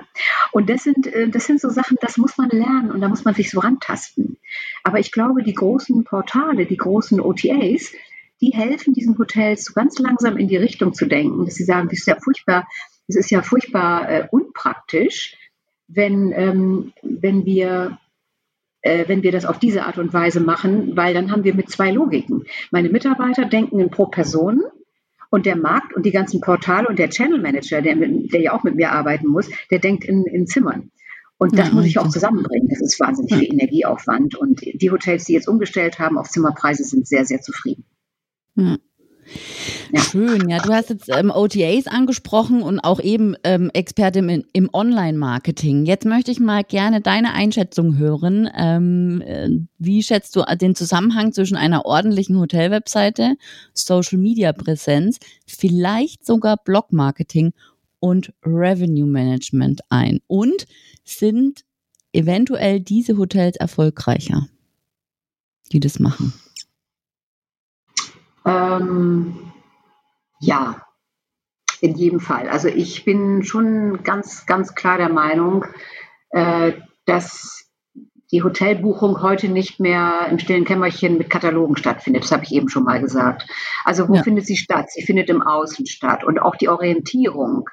und 0.51 0.69
das 0.69 0.83
sind, 0.83 1.07
äh, 1.07 1.29
das 1.29 1.45
sind 1.45 1.61
so 1.61 1.69
Sachen, 1.69 1.97
das 2.01 2.17
muss 2.17 2.37
man 2.37 2.49
lernen 2.49 2.91
und 2.91 2.99
da 2.99 3.07
muss 3.07 3.23
man 3.23 3.33
sich 3.33 3.49
so 3.49 3.59
rantasten. 3.61 4.37
Aber 4.83 4.99
ich 4.99 5.13
glaube, 5.13 5.43
die 5.43 5.53
großen 5.53 6.03
Portale, 6.03 6.65
die 6.65 6.75
großen 6.75 7.21
OTAs, 7.21 7.93
die 8.41 8.51
helfen 8.51 8.93
diesen 8.93 9.17
Hotels 9.17 9.65
so 9.65 9.73
ganz 9.73 9.97
langsam 9.99 10.35
in 10.37 10.47
die 10.47 10.57
Richtung 10.57 10.93
zu 10.93 11.05
denken, 11.05 11.45
dass 11.45 11.55
sie 11.55 11.63
sagen, 11.63 11.87
das 11.87 11.99
ist 11.99 12.07
ja 12.07 12.17
furchtbar, 12.21 12.67
das 13.07 13.15
ist 13.15 13.31
ja 13.31 13.43
furchtbar 13.43 14.09
äh, 14.09 14.27
unpraktisch, 14.29 15.37
wenn, 15.87 16.33
ähm, 16.33 16.93
wenn 17.01 17.45
wir 17.45 17.97
äh, 18.81 19.07
wenn 19.07 19.23
wir 19.23 19.31
das 19.31 19.45
auf 19.45 19.59
diese 19.59 19.85
Art 19.85 19.97
und 19.97 20.13
Weise 20.13 20.39
machen, 20.39 20.95
weil 20.95 21.13
dann 21.13 21.31
haben 21.31 21.43
wir 21.43 21.53
mit 21.53 21.69
zwei 21.69 21.91
Logiken. 21.91 22.43
Meine 22.71 22.89
Mitarbeiter 22.89 23.45
denken 23.45 23.79
in 23.79 23.89
pro 23.89 24.07
Person 24.07 24.61
Und 25.33 25.45
der 25.45 25.55
Markt 25.55 25.95
und 25.95 26.05
die 26.05 26.11
ganzen 26.11 26.41
Portale 26.41 26.87
und 26.89 26.99
der 26.99 27.09
Channel 27.09 27.39
Manager, 27.39 27.81
der, 27.81 27.95
mit, 27.95 28.33
der 28.33 28.41
ja 28.41 28.51
auch 28.53 28.63
mit 28.63 28.75
mir 28.75 28.91
arbeiten 28.91 29.27
muss, 29.27 29.49
der 29.71 29.79
denkt 29.79 30.03
in, 30.03 30.25
in 30.25 30.45
Zimmern. 30.45 30.91
Und 31.37 31.57
das 31.57 31.69
ja, 31.69 31.73
muss 31.73 31.85
ich 31.85 31.97
auch 31.97 32.09
zusammenbringen. 32.09 32.67
Das 32.69 32.81
ist 32.81 32.99
wahnsinnig 32.99 33.33
viel 33.33 33.53
Energieaufwand. 33.53 34.35
Und 34.35 34.61
die 34.61 34.91
Hotels, 34.91 35.23
die 35.23 35.33
jetzt 35.33 35.47
umgestellt 35.47 35.99
haben 35.99 36.17
auf 36.17 36.29
Zimmerpreise, 36.29 36.83
sind 36.83 37.07
sehr, 37.07 37.25
sehr 37.25 37.41
zufrieden. 37.41 37.85
Ja. 38.55 38.77
Schön, 39.93 40.49
ja. 40.49 40.59
Du 40.59 40.73
hast 40.73 40.89
jetzt 40.89 41.09
ähm, 41.09 41.31
OTAs 41.31 41.87
angesprochen 41.87 42.61
und 42.61 42.79
auch 42.79 42.99
eben 42.99 43.35
ähm, 43.43 43.69
Expertin 43.73 44.29
im, 44.29 44.45
im 44.53 44.69
Online-Marketing. 44.71 45.85
Jetzt 45.85 46.05
möchte 46.05 46.31
ich 46.31 46.39
mal 46.39 46.63
gerne 46.63 47.01
deine 47.01 47.33
Einschätzung 47.33 47.97
hören. 47.97 48.49
Ähm, 48.55 49.21
äh, 49.21 49.49
wie 49.77 50.03
schätzt 50.03 50.35
du 50.35 50.43
den 50.59 50.75
Zusammenhang 50.75 51.33
zwischen 51.33 51.57
einer 51.57 51.85
ordentlichen 51.85 52.39
Hotelwebseite, 52.39 53.35
Social-Media-Präsenz, 53.73 55.19
vielleicht 55.45 56.25
sogar 56.25 56.57
Blog-Marketing 56.57 57.53
und 57.99 58.33
Revenue 58.45 59.07
Management 59.07 59.81
ein? 59.89 60.19
Und 60.27 60.65
sind 61.03 61.63
eventuell 62.13 62.79
diese 62.79 63.17
Hotels 63.17 63.57
erfolgreicher, 63.57 64.47
die 65.71 65.79
das 65.79 65.99
machen? 65.99 66.33
Ähm, 68.79 69.51
ja, 70.39 70.81
in 71.81 71.95
jedem 71.95 72.19
Fall. 72.19 72.47
Also 72.49 72.67
ich 72.67 73.05
bin 73.05 73.43
schon 73.43 74.03
ganz, 74.03 74.45
ganz 74.45 74.75
klar 74.75 74.97
der 74.97 75.09
Meinung, 75.09 75.65
äh, 76.29 76.73
dass 77.05 77.71
die 78.31 78.43
Hotelbuchung 78.43 79.21
heute 79.21 79.49
nicht 79.49 79.79
mehr 79.79 80.27
im 80.29 80.39
stillen 80.39 80.63
Kämmerchen 80.63 81.17
mit 81.17 81.29
Katalogen 81.29 81.75
stattfindet. 81.75 82.23
Das 82.23 82.31
habe 82.31 82.43
ich 82.43 82.53
eben 82.53 82.69
schon 82.69 82.83
mal 82.83 83.01
gesagt. 83.01 83.49
Also 83.83 84.07
wo 84.07 84.15
ja. 84.15 84.23
findet 84.23 84.45
sie 84.45 84.55
statt? 84.55 84.89
Sie 84.89 85.03
findet 85.03 85.29
im 85.29 85.41
Außen 85.41 85.85
statt. 85.85 86.23
Und 86.23 86.39
auch 86.39 86.55
die 86.55 86.69
Orientierung, 86.69 87.69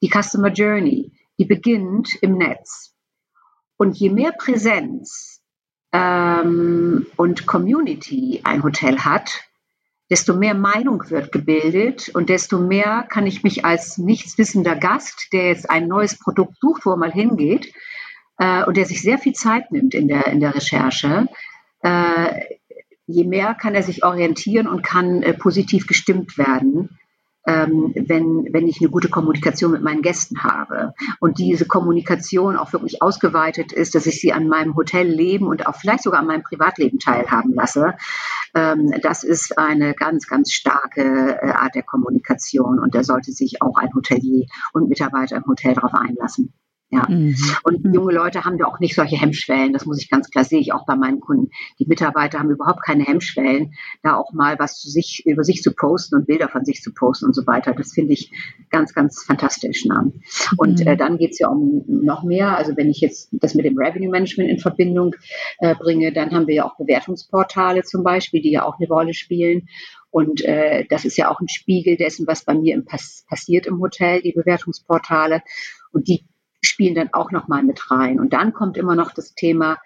die 0.00 0.10
Customer 0.10 0.52
Journey, 0.52 1.12
die 1.38 1.44
beginnt 1.44 2.10
im 2.20 2.38
Netz. 2.38 2.94
Und 3.76 3.96
je 3.96 4.10
mehr 4.10 4.32
Präsenz 4.32 5.42
ähm, 5.92 7.06
und 7.16 7.46
Community 7.46 8.40
ein 8.44 8.62
Hotel 8.62 9.00
hat, 9.00 9.42
desto 10.10 10.34
mehr 10.34 10.54
Meinung 10.54 11.10
wird 11.10 11.32
gebildet 11.32 12.10
und 12.10 12.28
desto 12.28 12.58
mehr 12.58 13.04
kann 13.08 13.26
ich 13.26 13.42
mich 13.42 13.64
als 13.64 13.98
nichtswissender 13.98 14.76
Gast, 14.76 15.28
der 15.32 15.48
jetzt 15.48 15.68
ein 15.68 15.88
neues 15.88 16.18
Produkt 16.18 16.58
sucht, 16.60 16.86
wo 16.86 16.90
er 16.90 16.96
mal 16.96 17.12
hingeht 17.12 17.72
äh, 18.38 18.64
und 18.64 18.76
der 18.76 18.86
sich 18.86 19.02
sehr 19.02 19.18
viel 19.18 19.32
Zeit 19.32 19.72
nimmt 19.72 19.94
in 19.94 20.08
der, 20.08 20.26
in 20.26 20.40
der 20.40 20.54
Recherche, 20.54 21.26
äh, 21.82 22.40
je 23.06 23.24
mehr 23.24 23.54
kann 23.54 23.74
er 23.74 23.82
sich 23.82 24.04
orientieren 24.04 24.68
und 24.68 24.82
kann 24.82 25.22
äh, 25.22 25.32
positiv 25.34 25.86
gestimmt 25.86 26.38
werden 26.38 26.98
ähm, 27.46 27.92
wenn, 27.94 28.48
wenn 28.52 28.66
ich 28.66 28.80
eine 28.80 28.90
gute 28.90 29.08
Kommunikation 29.08 29.70
mit 29.70 29.82
meinen 29.82 30.02
Gästen 30.02 30.42
habe 30.42 30.94
und 31.20 31.38
diese 31.38 31.66
Kommunikation 31.66 32.56
auch 32.56 32.72
wirklich 32.72 33.02
ausgeweitet 33.02 33.72
ist, 33.72 33.94
dass 33.94 34.06
ich 34.06 34.20
sie 34.20 34.32
an 34.32 34.48
meinem 34.48 34.76
Hotelleben 34.76 35.46
und 35.46 35.66
auch 35.66 35.76
vielleicht 35.76 36.02
sogar 36.02 36.20
an 36.20 36.26
meinem 36.26 36.42
Privatleben 36.42 36.98
teilhaben 36.98 37.54
lasse. 37.54 37.94
Ähm, 38.54 38.92
das 39.02 39.22
ist 39.22 39.56
eine 39.58 39.94
ganz, 39.94 40.26
ganz 40.26 40.52
starke 40.52 41.38
äh, 41.40 41.50
Art 41.50 41.74
der 41.74 41.84
Kommunikation 41.84 42.78
und 42.78 42.94
da 42.94 43.04
sollte 43.04 43.32
sich 43.32 43.62
auch 43.62 43.76
ein 43.76 43.94
Hotelier 43.94 44.46
und 44.72 44.88
Mitarbeiter 44.88 45.36
im 45.36 45.46
Hotel 45.46 45.74
darauf 45.74 45.94
einlassen. 45.94 46.52
Ja. 46.90 47.04
Mhm. 47.08 47.34
Und 47.64 47.84
mhm. 47.84 47.94
junge 47.94 48.12
Leute 48.12 48.44
haben 48.44 48.58
da 48.58 48.66
auch 48.66 48.78
nicht 48.78 48.94
solche 48.94 49.16
Hemmschwellen. 49.16 49.72
Das 49.72 49.86
muss 49.86 50.00
ich 50.00 50.08
ganz 50.08 50.30
klar 50.30 50.44
sehe 50.44 50.60
ich 50.60 50.72
auch 50.72 50.86
bei 50.86 50.94
meinen 50.94 51.18
Kunden. 51.18 51.50
Die 51.80 51.86
Mitarbeiter 51.86 52.38
haben 52.38 52.50
überhaupt 52.50 52.84
keine 52.84 53.02
Hemmschwellen, 53.02 53.74
da 54.04 54.16
auch 54.16 54.32
mal 54.32 54.56
was 54.60 54.78
zu 54.78 54.88
sich, 54.88 55.24
über 55.26 55.42
sich 55.42 55.62
zu 55.62 55.72
posten 55.74 56.14
und 56.14 56.26
Bilder 56.26 56.48
von 56.48 56.64
sich 56.64 56.82
zu 56.82 56.94
posten 56.94 57.26
und 57.26 57.34
so 57.34 57.44
weiter. 57.46 57.74
Das 57.74 57.92
finde 57.92 58.12
ich 58.12 58.30
ganz, 58.70 58.94
ganz 58.94 59.24
fantastisch. 59.24 59.84
Ne? 59.84 60.12
Und 60.58 60.80
mhm. 60.80 60.86
äh, 60.86 60.96
dann 60.96 61.18
geht 61.18 61.32
es 61.32 61.40
ja 61.40 61.48
um 61.48 61.82
noch 61.88 62.22
mehr. 62.22 62.56
Also 62.56 62.76
wenn 62.76 62.88
ich 62.88 63.00
jetzt 63.00 63.30
das 63.32 63.54
mit 63.56 63.64
dem 63.64 63.76
Revenue 63.76 64.10
Management 64.10 64.48
in 64.48 64.60
Verbindung 64.60 65.16
äh, 65.58 65.74
bringe, 65.74 66.12
dann 66.12 66.30
haben 66.30 66.46
wir 66.46 66.54
ja 66.54 66.64
auch 66.66 66.76
Bewertungsportale 66.76 67.82
zum 67.82 68.04
Beispiel, 68.04 68.42
die 68.42 68.52
ja 68.52 68.64
auch 68.64 68.78
eine 68.78 68.86
Rolle 68.86 69.12
spielen. 69.12 69.66
Und 70.10 70.42
äh, 70.44 70.84
das 70.88 71.04
ist 71.04 71.16
ja 71.16 71.32
auch 71.32 71.40
ein 71.40 71.48
Spiegel 71.48 71.96
dessen, 71.96 72.28
was 72.28 72.44
bei 72.44 72.54
mir 72.54 72.74
im 72.74 72.84
Pass 72.84 73.24
passiert 73.28 73.66
im 73.66 73.80
Hotel, 73.80 74.22
die 74.22 74.32
Bewertungsportale. 74.32 75.42
Und 75.92 76.08
die 76.08 76.24
spielen 76.76 76.94
dann 76.94 77.14
auch 77.14 77.30
nochmal 77.30 77.62
mit 77.62 77.90
rein. 77.90 78.20
Und 78.20 78.34
dann 78.34 78.52
kommt 78.52 78.76
immer 78.76 78.94
noch 78.94 79.12
das 79.12 79.34
Thema, 79.34 79.78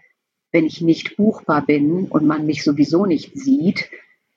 wenn 0.51 0.67
ich 0.67 0.81
nicht 0.81 1.17
buchbar 1.17 1.65
bin 1.65 2.07
und 2.07 2.27
man 2.27 2.47
mich 2.47 2.65
sowieso 2.65 3.07
nicht 3.07 3.39
sieht, 3.39 3.89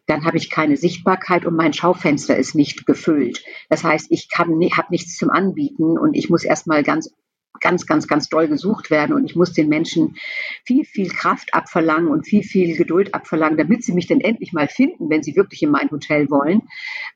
dann 0.05 0.23
habe 0.23 0.37
ich 0.37 0.51
keine 0.51 0.77
Sichtbarkeit 0.77 1.47
und 1.47 1.55
mein 1.55 1.73
Schaufenster 1.73 2.37
ist 2.37 2.53
nicht 2.53 2.85
gefüllt. 2.85 3.43
Das 3.69 3.83
heißt, 3.83 4.11
ich 4.11 4.27
habe 4.35 4.55
nichts 4.55 5.17
zum 5.17 5.31
Anbieten 5.31 5.97
und 5.97 6.13
ich 6.13 6.29
muss 6.29 6.43
erstmal 6.43 6.83
ganz 6.83 7.11
ganz, 7.59 7.87
ganz, 7.87 8.07
ganz 8.07 8.29
doll 8.29 8.47
gesucht 8.47 8.91
werden 8.91 9.15
und 9.15 9.25
ich 9.25 9.35
muss 9.35 9.53
den 9.53 9.69
Menschen 9.69 10.17
viel, 10.65 10.85
viel 10.85 11.09
Kraft 11.09 11.53
abverlangen 11.53 12.09
und 12.09 12.27
viel, 12.27 12.43
viel 12.43 12.75
Geduld 12.75 13.15
abverlangen, 13.15 13.57
damit 13.57 13.83
sie 13.83 13.93
mich 13.93 14.07
dann 14.07 14.21
endlich 14.21 14.53
mal 14.53 14.67
finden, 14.67 15.09
wenn 15.09 15.23
sie 15.23 15.35
wirklich 15.35 15.63
in 15.63 15.71
mein 15.71 15.89
Hotel 15.89 16.29
wollen, 16.29 16.63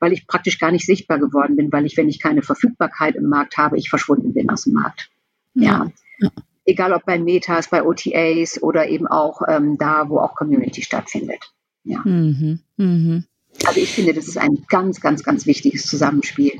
weil 0.00 0.12
ich 0.12 0.26
praktisch 0.26 0.58
gar 0.58 0.70
nicht 0.70 0.86
sichtbar 0.86 1.18
geworden 1.18 1.56
bin, 1.56 1.70
weil 1.70 1.86
ich, 1.86 1.96
wenn 1.96 2.08
ich 2.08 2.18
keine 2.18 2.42
Verfügbarkeit 2.42 3.14
im 3.14 3.28
Markt 3.28 3.58
habe, 3.58 3.76
ich 3.76 3.90
verschwunden 3.90 4.32
bin 4.32 4.48
aus 4.48 4.64
dem 4.64 4.72
Markt. 4.72 5.10
Ja. 5.54 5.90
ja. 6.18 6.30
Egal 6.64 6.92
ob 6.92 7.04
bei 7.04 7.18
Metas, 7.18 7.68
bei 7.68 7.82
OTAs 7.82 8.62
oder 8.62 8.88
eben 8.88 9.06
auch 9.06 9.40
ähm, 9.48 9.78
da, 9.78 10.08
wo 10.08 10.18
auch 10.18 10.34
Community 10.34 10.82
stattfindet. 10.82 11.40
Ja. 11.84 12.00
Mhm. 12.04 12.60
Mhm. 12.76 13.24
Also 13.66 13.80
ich 13.80 13.90
finde, 13.90 14.14
das 14.14 14.28
ist 14.28 14.38
ein 14.38 14.64
ganz, 14.68 15.00
ganz, 15.00 15.22
ganz 15.22 15.46
wichtiges 15.46 15.86
Zusammenspiel. 15.86 16.52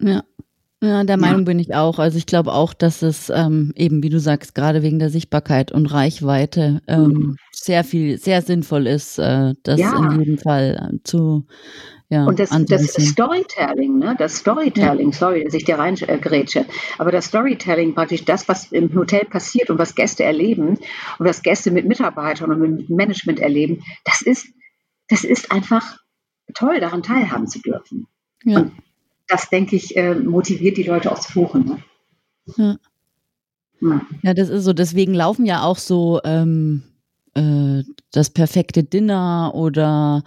Ja. 0.00 0.22
Ja, 0.82 1.04
der 1.04 1.16
Meinung 1.16 1.40
ja. 1.40 1.44
bin 1.46 1.58
ich 1.58 1.74
auch. 1.74 1.98
Also 1.98 2.18
ich 2.18 2.26
glaube 2.26 2.52
auch, 2.52 2.74
dass 2.74 3.00
es 3.00 3.30
ähm, 3.30 3.72
eben, 3.76 4.02
wie 4.02 4.10
du 4.10 4.20
sagst, 4.20 4.54
gerade 4.54 4.82
wegen 4.82 4.98
der 4.98 5.08
Sichtbarkeit 5.10 5.72
und 5.72 5.86
Reichweite 5.86 6.82
ähm, 6.86 7.02
mhm. 7.02 7.36
Sehr 7.58 7.84
viel, 7.84 8.18
sehr 8.18 8.42
sinnvoll 8.42 8.86
ist, 8.86 9.18
äh, 9.18 9.54
das 9.62 9.80
ja. 9.80 9.96
in 9.96 10.20
jedem 10.20 10.38
Fall 10.38 10.92
äh, 10.92 10.98
zu 11.04 11.46
ja, 12.08 12.24
und 12.24 12.38
das, 12.38 12.50
das 12.50 12.94
Storytelling, 12.94 13.98
ne? 13.98 14.14
das 14.16 14.36
Storytelling, 14.36 15.10
ja. 15.10 15.16
sorry, 15.16 15.42
dass 15.42 15.54
ich 15.54 15.64
dir 15.64 15.76
reingrätsche, 15.76 16.64
aber 16.98 17.10
das 17.10 17.26
Storytelling 17.26 17.96
praktisch 17.96 18.24
das, 18.24 18.46
was 18.48 18.70
im 18.70 18.94
Hotel 18.94 19.24
passiert 19.24 19.70
und 19.70 19.78
was 19.78 19.96
Gäste 19.96 20.22
erleben 20.22 20.68
und 20.68 20.78
was 21.18 21.42
Gäste 21.42 21.72
mit 21.72 21.84
Mitarbeitern 21.84 22.52
und 22.52 22.60
mit 22.60 22.90
Management 22.90 23.40
erleben, 23.40 23.82
das 24.04 24.22
ist, 24.22 24.46
das 25.08 25.24
ist 25.24 25.50
einfach 25.50 25.98
toll, 26.54 26.78
daran 26.78 27.02
teilhaben 27.02 27.48
zu 27.48 27.58
dürfen. 27.58 28.06
Ja. 28.44 28.60
Und 28.60 28.72
das, 29.26 29.50
denke 29.50 29.74
ich, 29.74 29.96
äh, 29.96 30.14
motiviert 30.14 30.76
die 30.76 30.84
Leute 30.84 31.10
auch 31.10 31.18
zu 31.18 31.32
buchen. 31.32 31.80
Ne? 32.56 32.78
Ja. 33.80 34.00
ja, 34.22 34.34
das 34.34 34.48
ist 34.48 34.62
so. 34.62 34.72
Deswegen 34.72 35.12
laufen 35.12 35.44
ja 35.44 35.62
auch 35.62 35.78
so 35.78 36.20
ähm, 36.22 36.84
äh, 37.36 37.84
das 38.12 38.30
perfekte 38.30 38.82
Dinner 38.82 39.52
oder 39.54 40.22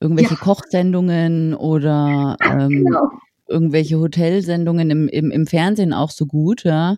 irgendwelche 0.00 0.34
ja. 0.34 0.40
Kochsendungen 0.40 1.54
oder 1.54 2.36
ähm, 2.40 2.84
genau 2.84 3.10
irgendwelche 3.48 3.98
Hotelsendungen 3.98 4.90
im, 4.90 5.08
im, 5.08 5.30
im 5.30 5.46
Fernsehen 5.46 5.92
auch 5.92 6.10
so 6.10 6.26
gut, 6.26 6.64
ja. 6.64 6.96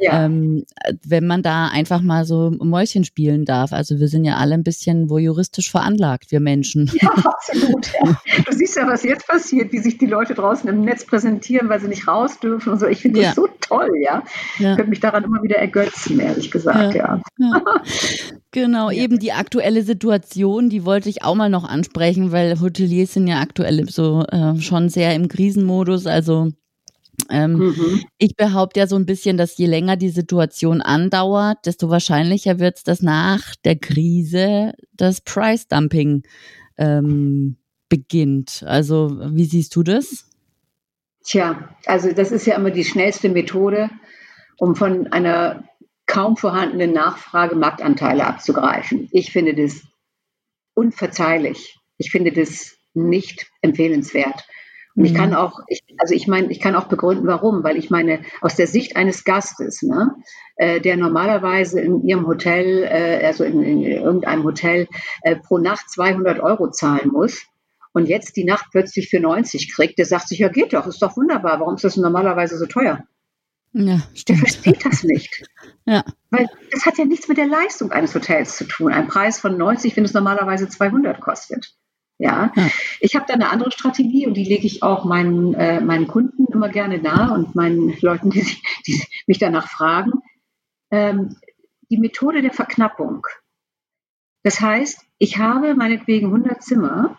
ja. 0.00 0.24
Ähm, 0.24 0.64
wenn 1.04 1.26
man 1.26 1.42
da 1.42 1.68
einfach 1.68 2.02
mal 2.02 2.24
so 2.24 2.50
Mäuschen 2.50 3.04
spielen 3.04 3.44
darf. 3.44 3.72
Also 3.72 3.98
wir 3.98 4.08
sind 4.08 4.24
ja 4.24 4.36
alle 4.36 4.54
ein 4.54 4.64
bisschen 4.64 5.08
voyeuristisch 5.08 5.70
veranlagt, 5.70 6.32
wir 6.32 6.40
Menschen. 6.40 6.90
Ja, 7.00 7.10
absolut. 7.10 7.92
Ja. 8.02 8.20
Du 8.44 8.52
siehst 8.52 8.76
ja, 8.76 8.86
was 8.86 9.04
jetzt 9.04 9.26
passiert, 9.26 9.72
wie 9.72 9.78
sich 9.78 9.98
die 9.98 10.06
Leute 10.06 10.34
draußen 10.34 10.68
im 10.68 10.80
Netz 10.82 11.04
präsentieren, 11.04 11.68
weil 11.68 11.80
sie 11.80 11.88
nicht 11.88 12.08
raus 12.08 12.40
dürfen 12.40 12.72
und 12.72 12.80
so. 12.80 12.86
Ich 12.86 13.02
finde 13.02 13.22
das 13.22 13.34
so 13.34 13.48
toll, 13.60 13.90
ja. 14.00 14.22
ja. 14.58 14.70
Ich 14.70 14.76
könnte 14.76 14.90
mich 14.90 15.00
daran 15.00 15.24
immer 15.24 15.42
wieder 15.42 15.56
ergötzen, 15.56 16.18
ehrlich 16.18 16.50
gesagt, 16.50 16.94
ja. 16.94 17.20
ja. 18.56 18.62
Genau, 18.62 18.90
eben 18.90 19.18
die 19.18 19.32
aktuelle 19.32 19.82
Situation, 19.82 20.70
die 20.70 20.84
wollte 20.84 21.08
ich 21.08 21.22
auch 21.22 21.34
mal 21.34 21.50
noch 21.50 21.64
ansprechen, 21.64 22.32
weil 22.32 22.60
Hoteliers 22.60 23.12
sind 23.12 23.26
ja 23.26 23.40
aktuell 23.40 23.88
so 23.88 24.24
äh, 24.30 24.58
schon 24.60 24.88
sehr 24.88 25.14
im 25.14 25.28
Krisenmodus. 25.28 26.06
Also 26.06 26.48
ähm, 27.30 27.52
mhm. 27.52 28.04
ich 28.18 28.34
behaupte 28.36 28.80
ja 28.80 28.86
so 28.86 28.96
ein 28.96 29.06
bisschen, 29.06 29.36
dass 29.36 29.58
je 29.58 29.66
länger 29.66 29.96
die 29.96 30.08
Situation 30.08 30.80
andauert, 30.80 31.66
desto 31.66 31.90
wahrscheinlicher 31.90 32.58
wird 32.58 32.78
es, 32.78 32.84
dass 32.84 33.02
nach 33.02 33.54
der 33.64 33.76
Krise 33.76 34.72
das 34.94 35.20
Price 35.20 35.68
Dumping 35.68 36.22
ähm, 36.78 37.56
beginnt. 37.88 38.64
Also 38.66 39.20
wie 39.32 39.44
siehst 39.44 39.76
du 39.76 39.82
das? 39.82 40.28
Tja, 41.24 41.76
also 41.86 42.12
das 42.12 42.32
ist 42.32 42.46
ja 42.46 42.56
immer 42.56 42.70
die 42.70 42.84
schnellste 42.84 43.28
Methode, 43.28 43.90
um 44.58 44.76
von 44.76 45.08
einer 45.08 45.64
kaum 46.06 46.36
vorhandene 46.36 46.88
Nachfrage 46.88 47.56
Marktanteile 47.56 48.26
abzugreifen. 48.26 49.08
Ich 49.12 49.32
finde 49.32 49.54
das 49.54 49.82
unverzeihlich. 50.74 51.78
Ich 51.98 52.10
finde 52.10 52.32
das 52.32 52.76
nicht 52.94 53.50
empfehlenswert. 53.62 54.46
Und 54.94 55.04
ich 55.04 55.14
kann 55.14 55.30
mhm. 55.30 55.36
auch, 55.36 55.60
ich, 55.68 55.82
also 55.98 56.14
ich 56.14 56.26
meine, 56.26 56.50
ich 56.50 56.58
kann 56.58 56.74
auch 56.74 56.86
begründen, 56.86 57.26
warum, 57.26 57.62
weil 57.62 57.76
ich 57.76 57.90
meine, 57.90 58.20
aus 58.40 58.56
der 58.56 58.66
Sicht 58.66 58.96
eines 58.96 59.24
Gastes, 59.24 59.82
ne, 59.82 60.14
äh, 60.56 60.80
der 60.80 60.96
normalerweise 60.96 61.80
in 61.80 62.02
ihrem 62.02 62.26
Hotel, 62.26 62.84
äh, 62.84 63.26
also 63.26 63.44
in, 63.44 63.62
in 63.62 63.82
irgendeinem 63.82 64.44
Hotel, 64.44 64.88
äh, 65.20 65.36
pro 65.36 65.58
Nacht 65.58 65.90
200 65.90 66.40
Euro 66.40 66.70
zahlen 66.70 67.10
muss, 67.12 67.46
und 67.92 68.08
jetzt 68.08 68.36
die 68.36 68.44
Nacht 68.44 68.66
plötzlich 68.72 69.08
für 69.08 69.20
90 69.20 69.74
kriegt, 69.74 69.98
der 69.98 70.04
sagt 70.04 70.28
sich, 70.28 70.38
ja 70.38 70.48
geht 70.48 70.74
doch, 70.74 70.86
ist 70.86 71.00
doch 71.00 71.16
wunderbar, 71.16 71.60
warum 71.60 71.76
ist 71.76 71.84
das 71.84 71.96
normalerweise 71.96 72.58
so 72.58 72.66
teuer? 72.66 73.04
Ja, 73.72 74.00
stimmt. 74.14 74.28
Der 74.28 74.48
versteht 74.48 74.84
das 74.84 75.02
nicht. 75.02 75.48
ja. 75.86 76.04
Weil 76.30 76.48
das 76.72 76.84
hat 76.84 76.98
ja 76.98 77.04
nichts 77.04 77.28
mit 77.28 77.38
der 77.38 77.46
Leistung 77.46 77.92
eines 77.92 78.14
Hotels 78.14 78.56
zu 78.56 78.64
tun. 78.64 78.92
Ein 78.92 79.06
Preis 79.06 79.40
von 79.40 79.56
90, 79.56 79.96
wenn 79.96 80.04
es 80.04 80.14
normalerweise 80.14 80.68
200 80.68 81.20
kostet. 81.20 81.74
Ja, 82.18 82.50
ja. 82.56 82.70
ich 83.00 83.14
habe 83.14 83.26
da 83.28 83.34
eine 83.34 83.50
andere 83.50 83.70
Strategie 83.70 84.26
und 84.26 84.34
die 84.34 84.44
lege 84.44 84.66
ich 84.66 84.82
auch 84.82 85.04
meinen, 85.04 85.54
äh, 85.54 85.80
meinen 85.80 86.06
Kunden 86.06 86.46
immer 86.50 86.70
gerne 86.70 86.98
nahe 86.98 87.34
und 87.34 87.54
meinen 87.54 87.94
Leuten, 88.00 88.30
die, 88.30 88.46
die 88.86 89.02
mich 89.26 89.38
danach 89.38 89.68
fragen. 89.68 90.12
Ähm, 90.90 91.36
die 91.90 91.98
Methode 91.98 92.42
der 92.42 92.52
Verknappung. 92.52 93.26
Das 94.42 94.60
heißt, 94.60 95.04
ich 95.18 95.38
habe 95.38 95.74
meinetwegen 95.74 96.26
100 96.26 96.62
Zimmer 96.62 97.18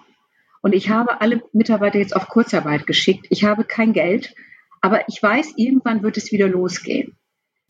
und 0.62 0.74
ich 0.74 0.90
habe 0.90 1.22
alle 1.22 1.44
Mitarbeiter 1.54 2.00
jetzt 2.00 2.16
auf 2.16 2.28
Kurzarbeit 2.28 2.88
geschickt. 2.88 3.28
Ich 3.30 3.44
habe 3.44 3.64
kein 3.64 3.94
Geld, 3.94 4.34
aber 4.82 5.08
ich 5.08 5.22
weiß, 5.22 5.54
irgendwann 5.58 6.04
wird 6.04 6.18
es 6.18 6.32
wieder 6.32 6.48
losgehen. 6.48 7.17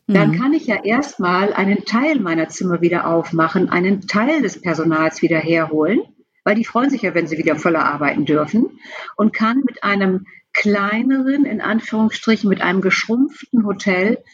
Dann 0.08 0.32
mhm. 0.32 0.40
kann 0.40 0.52
ich 0.52 0.66
ja 0.66 0.82
erstmal 0.82 1.52
einen 1.52 1.84
Teil 1.84 2.18
meiner 2.18 2.48
Zimmer 2.48 2.80
wieder 2.80 3.06
aufmachen, 3.06 3.68
einen 3.68 4.08
Teil 4.08 4.42
des 4.42 4.60
Personals 4.60 5.22
wieder 5.22 5.38
herholen 5.38 6.00
weil 6.48 6.54
die 6.54 6.64
freuen 6.64 6.88
sich 6.88 7.02
ja, 7.02 7.14
wenn 7.14 7.26
sie 7.26 7.36
wieder 7.36 7.56
voller 7.56 7.84
arbeiten 7.84 8.24
dürfen 8.24 8.80
und 9.16 9.34
kann 9.34 9.60
mit 9.66 9.84
einem 9.84 10.24
kleineren, 10.54 11.44
in 11.44 11.60
Anführungsstrichen, 11.60 12.48
mit 12.48 12.62
einem 12.62 12.80
geschrumpften 12.80 13.66
Hotel 13.66 14.24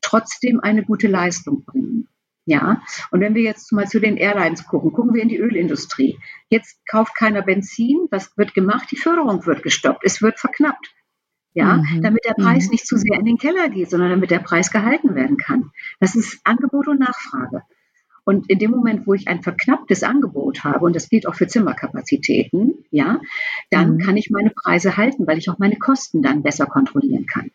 trotzdem 0.00 0.60
eine 0.60 0.84
gute 0.84 1.08
Leistung 1.08 1.64
bringen. 1.64 2.08
Ja, 2.46 2.80
und 3.10 3.20
wenn 3.20 3.34
wir 3.34 3.42
jetzt 3.42 3.72
mal 3.72 3.88
zu 3.88 3.98
den 3.98 4.16
Airlines 4.16 4.68
gucken, 4.68 4.92
gucken 4.92 5.14
wir 5.14 5.22
in 5.22 5.28
die 5.28 5.38
Ölindustrie. 5.38 6.16
Jetzt 6.48 6.78
kauft 6.86 7.16
keiner 7.16 7.42
Benzin. 7.42 8.06
Was 8.12 8.36
wird 8.36 8.54
gemacht? 8.54 8.92
Die 8.92 8.96
Förderung 8.96 9.44
wird 9.44 9.64
gestoppt. 9.64 10.04
Es 10.04 10.22
wird 10.22 10.38
verknappt. 10.38 10.94
Ja, 11.56 11.76
mhm. 11.76 12.02
damit 12.02 12.24
der 12.24 12.34
Preis 12.34 12.64
mhm. 12.64 12.72
nicht 12.72 12.86
zu 12.86 12.96
sehr 12.96 13.18
in 13.18 13.24
den 13.24 13.38
Keller 13.38 13.68
geht, 13.68 13.88
sondern 13.88 14.10
damit 14.10 14.30
der 14.32 14.40
Preis 14.40 14.72
gehalten 14.72 15.14
werden 15.14 15.36
kann. 15.36 15.70
Das 16.00 16.16
ist 16.16 16.40
Angebot 16.44 16.88
und 16.88 16.98
Nachfrage. 16.98 17.62
Und 18.24 18.50
in 18.50 18.58
dem 18.58 18.70
Moment, 18.70 19.06
wo 19.06 19.14
ich 19.14 19.28
ein 19.28 19.42
verknapptes 19.42 20.02
Angebot 20.02 20.64
habe, 20.64 20.84
und 20.84 20.96
das 20.96 21.08
gilt 21.08 21.28
auch 21.28 21.34
für 21.34 21.46
Zimmerkapazitäten, 21.46 22.84
ja, 22.90 23.20
dann 23.70 23.94
mhm. 23.94 23.98
kann 23.98 24.16
ich 24.16 24.30
meine 24.30 24.50
Preise 24.50 24.96
halten, 24.96 25.26
weil 25.26 25.38
ich 25.38 25.48
auch 25.50 25.58
meine 25.58 25.76
Kosten 25.76 26.22
dann 26.22 26.42
besser 26.42 26.66
kontrollieren 26.66 27.26
kann. 27.26 27.50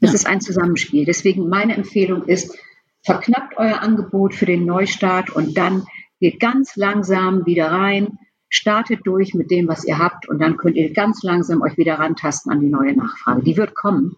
Das 0.00 0.10
ja. 0.10 0.14
ist 0.16 0.26
ein 0.26 0.40
Zusammenspiel. 0.40 1.04
Deswegen 1.04 1.48
meine 1.48 1.76
Empfehlung 1.76 2.24
ist, 2.24 2.58
verknappt 3.04 3.58
euer 3.58 3.80
Angebot 3.80 4.34
für 4.34 4.46
den 4.46 4.64
Neustart 4.64 5.30
und 5.30 5.56
dann 5.56 5.84
geht 6.18 6.40
ganz 6.40 6.76
langsam 6.76 7.46
wieder 7.46 7.70
rein, 7.70 8.18
startet 8.50 9.00
durch 9.04 9.32
mit 9.32 9.50
dem, 9.50 9.68
was 9.68 9.84
ihr 9.86 9.98
habt 9.98 10.28
und 10.28 10.40
dann 10.40 10.56
könnt 10.58 10.76
ihr 10.76 10.92
ganz 10.92 11.22
langsam 11.22 11.62
euch 11.62 11.78
wieder 11.78 11.94
rantasten 11.94 12.52
an 12.52 12.60
die 12.60 12.68
neue 12.68 12.94
Nachfrage. 12.94 13.42
Die 13.42 13.56
wird 13.56 13.74
kommen. 13.74 14.16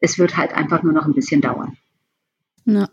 Es 0.00 0.18
wird 0.18 0.36
halt 0.36 0.52
einfach 0.54 0.82
nur 0.82 0.92
noch 0.92 1.06
ein 1.06 1.14
bisschen 1.14 1.40
dauern. 1.40 1.76
Ja. 2.64 2.88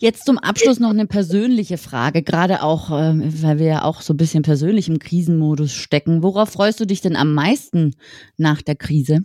Jetzt 0.00 0.26
zum 0.26 0.38
Abschluss 0.38 0.78
noch 0.78 0.90
eine 0.90 1.06
persönliche 1.06 1.76
Frage, 1.78 2.22
gerade 2.22 2.62
auch, 2.62 2.90
äh, 2.90 3.42
weil 3.42 3.58
wir 3.58 3.66
ja 3.66 3.82
auch 3.82 4.00
so 4.00 4.14
ein 4.14 4.16
bisschen 4.16 4.42
persönlich 4.42 4.88
im 4.88 5.00
Krisenmodus 5.00 5.72
stecken. 5.72 6.22
Worauf 6.22 6.50
freust 6.50 6.78
du 6.78 6.84
dich 6.84 7.00
denn 7.00 7.16
am 7.16 7.34
meisten 7.34 7.96
nach 8.36 8.62
der 8.62 8.76
Krise? 8.76 9.24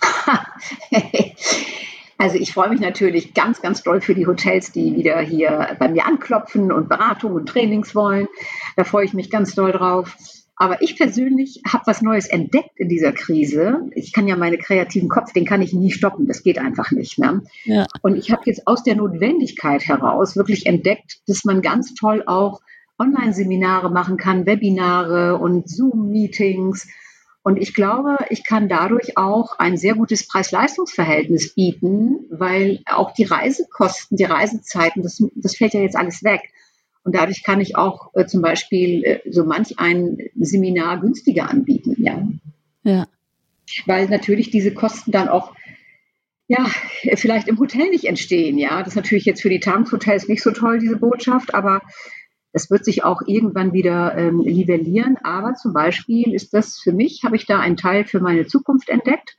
Also 2.20 2.36
ich 2.36 2.52
freue 2.52 2.68
mich 2.68 2.80
natürlich 2.80 3.32
ganz, 3.32 3.62
ganz 3.62 3.82
doll 3.82 4.02
für 4.02 4.14
die 4.14 4.26
Hotels, 4.26 4.72
die 4.72 4.94
wieder 4.94 5.18
hier 5.20 5.74
bei 5.78 5.88
mir 5.88 6.04
anklopfen 6.04 6.70
und 6.70 6.86
Beratung 6.86 7.32
und 7.32 7.48
Trainings 7.48 7.94
wollen. 7.94 8.28
Da 8.76 8.84
freue 8.84 9.06
ich 9.06 9.14
mich 9.14 9.30
ganz 9.30 9.54
doll 9.54 9.72
drauf. 9.72 10.18
Aber 10.54 10.82
ich 10.82 10.98
persönlich 10.98 11.62
habe 11.66 11.84
was 11.86 12.02
Neues 12.02 12.26
entdeckt 12.26 12.72
in 12.76 12.90
dieser 12.90 13.12
Krise. 13.12 13.88
Ich 13.94 14.12
kann 14.12 14.28
ja 14.28 14.36
meinen 14.36 14.58
kreativen 14.58 15.08
Kopf, 15.08 15.32
den 15.32 15.46
kann 15.46 15.62
ich 15.62 15.72
nie 15.72 15.90
stoppen. 15.92 16.26
Das 16.26 16.42
geht 16.42 16.58
einfach 16.58 16.90
nicht. 16.90 17.18
Ne? 17.18 17.42
Ja. 17.64 17.86
Und 18.02 18.16
ich 18.16 18.30
habe 18.30 18.42
jetzt 18.44 18.66
aus 18.66 18.82
der 18.82 18.96
Notwendigkeit 18.96 19.88
heraus 19.88 20.36
wirklich 20.36 20.66
entdeckt, 20.66 21.20
dass 21.26 21.46
man 21.46 21.62
ganz 21.62 21.94
toll 21.94 22.22
auch 22.26 22.60
Online-Seminare 22.98 23.90
machen 23.90 24.18
kann, 24.18 24.44
Webinare 24.44 25.38
und 25.38 25.70
Zoom-Meetings. 25.70 26.86
Und 27.42 27.56
ich 27.56 27.74
glaube, 27.74 28.18
ich 28.28 28.44
kann 28.44 28.68
dadurch 28.68 29.16
auch 29.16 29.58
ein 29.58 29.78
sehr 29.78 29.94
gutes 29.94 30.28
Preis-Leistungs-Verhältnis 30.28 31.54
bieten, 31.54 32.26
weil 32.30 32.80
auch 32.86 33.12
die 33.12 33.24
Reisekosten, 33.24 34.18
die 34.18 34.24
Reisezeiten, 34.24 35.02
das, 35.02 35.22
das 35.36 35.56
fällt 35.56 35.72
ja 35.72 35.80
jetzt 35.80 35.96
alles 35.96 36.22
weg. 36.22 36.52
Und 37.02 37.14
dadurch 37.14 37.42
kann 37.42 37.60
ich 37.62 37.76
auch 37.76 38.14
äh, 38.14 38.26
zum 38.26 38.42
Beispiel 38.42 39.04
äh, 39.04 39.20
so 39.30 39.44
manch 39.44 39.78
ein 39.78 40.18
Seminar 40.38 41.00
günstiger 41.00 41.48
anbieten, 41.48 41.96
ja. 41.98 42.28
Ja. 42.82 43.06
Weil 43.86 44.08
natürlich 44.08 44.50
diese 44.50 44.74
Kosten 44.74 45.10
dann 45.10 45.28
auch 45.28 45.54
ja, 46.46 46.68
vielleicht 47.14 47.46
im 47.46 47.60
Hotel 47.60 47.90
nicht 47.90 48.04
entstehen, 48.04 48.58
ja. 48.58 48.80
Das 48.80 48.88
ist 48.88 48.96
natürlich 48.96 49.24
jetzt 49.24 49.40
für 49.40 49.48
die 49.48 49.60
Tagungshotels 49.60 50.28
nicht 50.28 50.42
so 50.42 50.50
toll, 50.50 50.78
diese 50.78 50.96
Botschaft, 50.96 51.54
aber 51.54 51.80
das 52.52 52.70
wird 52.70 52.84
sich 52.84 53.04
auch 53.04 53.22
irgendwann 53.26 53.72
wieder 53.72 54.16
ähm, 54.16 54.38
nivellieren. 54.38 55.16
Aber 55.22 55.54
zum 55.54 55.72
Beispiel 55.72 56.34
ist 56.34 56.52
das 56.52 56.78
für 56.78 56.92
mich, 56.92 57.22
habe 57.24 57.36
ich 57.36 57.46
da 57.46 57.60
einen 57.60 57.76
Teil 57.76 58.04
für 58.04 58.20
meine 58.20 58.46
Zukunft 58.46 58.88
entdeckt 58.88 59.36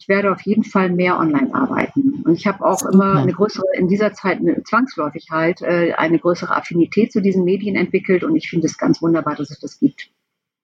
ich 0.00 0.08
werde 0.08 0.32
auf 0.32 0.40
jeden 0.42 0.64
Fall 0.64 0.90
mehr 0.90 1.18
online 1.18 1.54
arbeiten. 1.54 2.22
Und 2.24 2.34
ich 2.34 2.46
habe 2.46 2.64
auch 2.64 2.82
immer 2.86 3.16
eine 3.16 3.32
größere, 3.32 3.66
in 3.74 3.86
dieser 3.86 4.14
Zeit 4.14 4.38
eine, 4.38 4.62
zwangsläufig 4.62 5.26
halt, 5.30 5.60
äh, 5.60 5.92
eine 5.92 6.18
größere 6.18 6.56
Affinität 6.56 7.12
zu 7.12 7.20
diesen 7.20 7.44
Medien 7.44 7.76
entwickelt. 7.76 8.24
Und 8.24 8.34
ich 8.34 8.48
finde 8.48 8.66
es 8.66 8.78
ganz 8.78 9.02
wunderbar, 9.02 9.36
dass 9.36 9.50
es 9.50 9.60
das 9.60 9.78
gibt. 9.78 10.08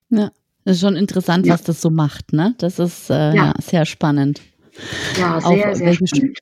Ja, 0.09 0.31
das 0.65 0.77
ist 0.77 0.81
schon 0.81 0.97
interessant, 0.97 1.47
ja. 1.47 1.53
was 1.53 1.63
das 1.63 1.83
so 1.83 1.91
macht. 1.91 2.33
Ne? 2.33 2.55
Das 2.57 2.79
ist 2.79 3.11
äh, 3.11 3.35
ja. 3.35 3.53
sehr 3.61 3.85
spannend. 3.85 4.41
Ja, 5.19 5.39
sehr, 5.39 5.51
auch, 5.51 5.75
sehr 5.75 5.87
welche, 5.87 6.07
spannend. 6.07 6.39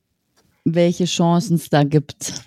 Welche 0.65 1.05
Chancen 1.07 1.57
es 1.57 1.69
da 1.71 1.83
gibt. 1.83 2.45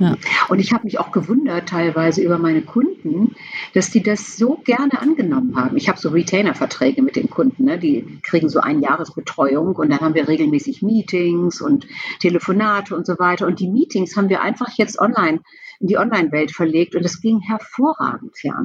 Ja. 0.00 0.16
Und 0.48 0.58
ich 0.58 0.72
habe 0.72 0.84
mich 0.84 0.98
auch 0.98 1.12
gewundert 1.12 1.68
teilweise 1.68 2.22
über 2.22 2.38
meine 2.38 2.62
Kunden, 2.62 3.34
dass 3.72 3.90
die 3.90 4.02
das 4.02 4.36
so 4.36 4.56
gerne 4.64 5.00
angenommen 5.00 5.56
haben. 5.56 5.76
Ich 5.76 5.88
habe 5.88 5.98
so 5.98 6.10
Retainer-Verträge 6.10 7.02
mit 7.02 7.16
den 7.16 7.30
Kunden, 7.30 7.64
ne? 7.64 7.78
die 7.78 8.20
kriegen 8.22 8.48
so 8.48 8.60
ein 8.60 8.80
Jahresbetreuung 8.80 9.76
und 9.76 9.90
dann 9.90 10.00
haben 10.00 10.14
wir 10.14 10.28
regelmäßig 10.28 10.82
Meetings 10.82 11.60
und 11.60 11.86
Telefonate 12.20 12.96
und 12.96 13.06
so 13.06 13.18
weiter. 13.18 13.46
Und 13.46 13.60
die 13.60 13.68
Meetings 13.68 14.16
haben 14.16 14.28
wir 14.28 14.42
einfach 14.42 14.70
jetzt 14.76 14.98
online 14.98 15.40
in 15.80 15.88
die 15.88 15.98
Online-Welt 15.98 16.52
verlegt 16.52 16.94
und 16.94 17.04
es 17.04 17.20
ging 17.20 17.40
hervorragend, 17.40 18.36
ja. 18.42 18.64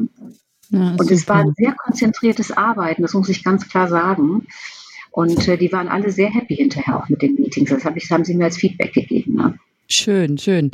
ja 0.69 0.95
und 0.97 1.11
es 1.11 1.27
war 1.27 1.37
ein 1.37 1.53
sehr 1.55 1.73
konzentriertes 1.73 2.51
Arbeiten, 2.51 3.01
das 3.01 3.13
muss 3.13 3.29
ich 3.29 3.43
ganz 3.43 3.67
klar 3.67 3.87
sagen. 3.87 4.47
Und 5.11 5.47
äh, 5.47 5.57
die 5.57 5.71
waren 5.71 5.87
alle 5.87 6.11
sehr 6.11 6.29
happy 6.29 6.55
hinterher 6.55 6.97
auch 6.97 7.09
mit 7.09 7.21
den 7.23 7.33
Meetings. 7.33 7.71
Das, 7.71 7.83
hab 7.83 7.97
ich, 7.97 8.03
das 8.03 8.11
haben 8.11 8.25
sie 8.25 8.35
mir 8.35 8.45
als 8.45 8.57
Feedback 8.57 8.93
gegeben. 8.93 9.35
Ne? 9.35 9.59
Schön, 9.91 10.37
schön. 10.37 10.69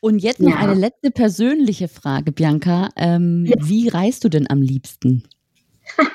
Und 0.00 0.20
jetzt 0.20 0.40
noch 0.40 0.52
ja. 0.52 0.58
eine 0.58 0.74
letzte 0.74 1.10
persönliche 1.10 1.88
Frage, 1.88 2.30
Bianca. 2.30 2.90
Ähm, 2.96 3.44
ja. 3.46 3.56
Wie 3.58 3.88
reist 3.88 4.22
du 4.22 4.28
denn 4.28 4.48
am 4.48 4.62
liebsten? 4.62 5.24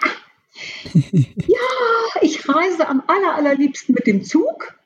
ja, 0.94 2.22
ich 2.22 2.48
reise 2.48 2.88
am 2.88 3.04
aller, 3.06 3.36
allerliebsten 3.36 3.94
mit 3.94 4.08
dem 4.08 4.24
Zug. 4.24 4.80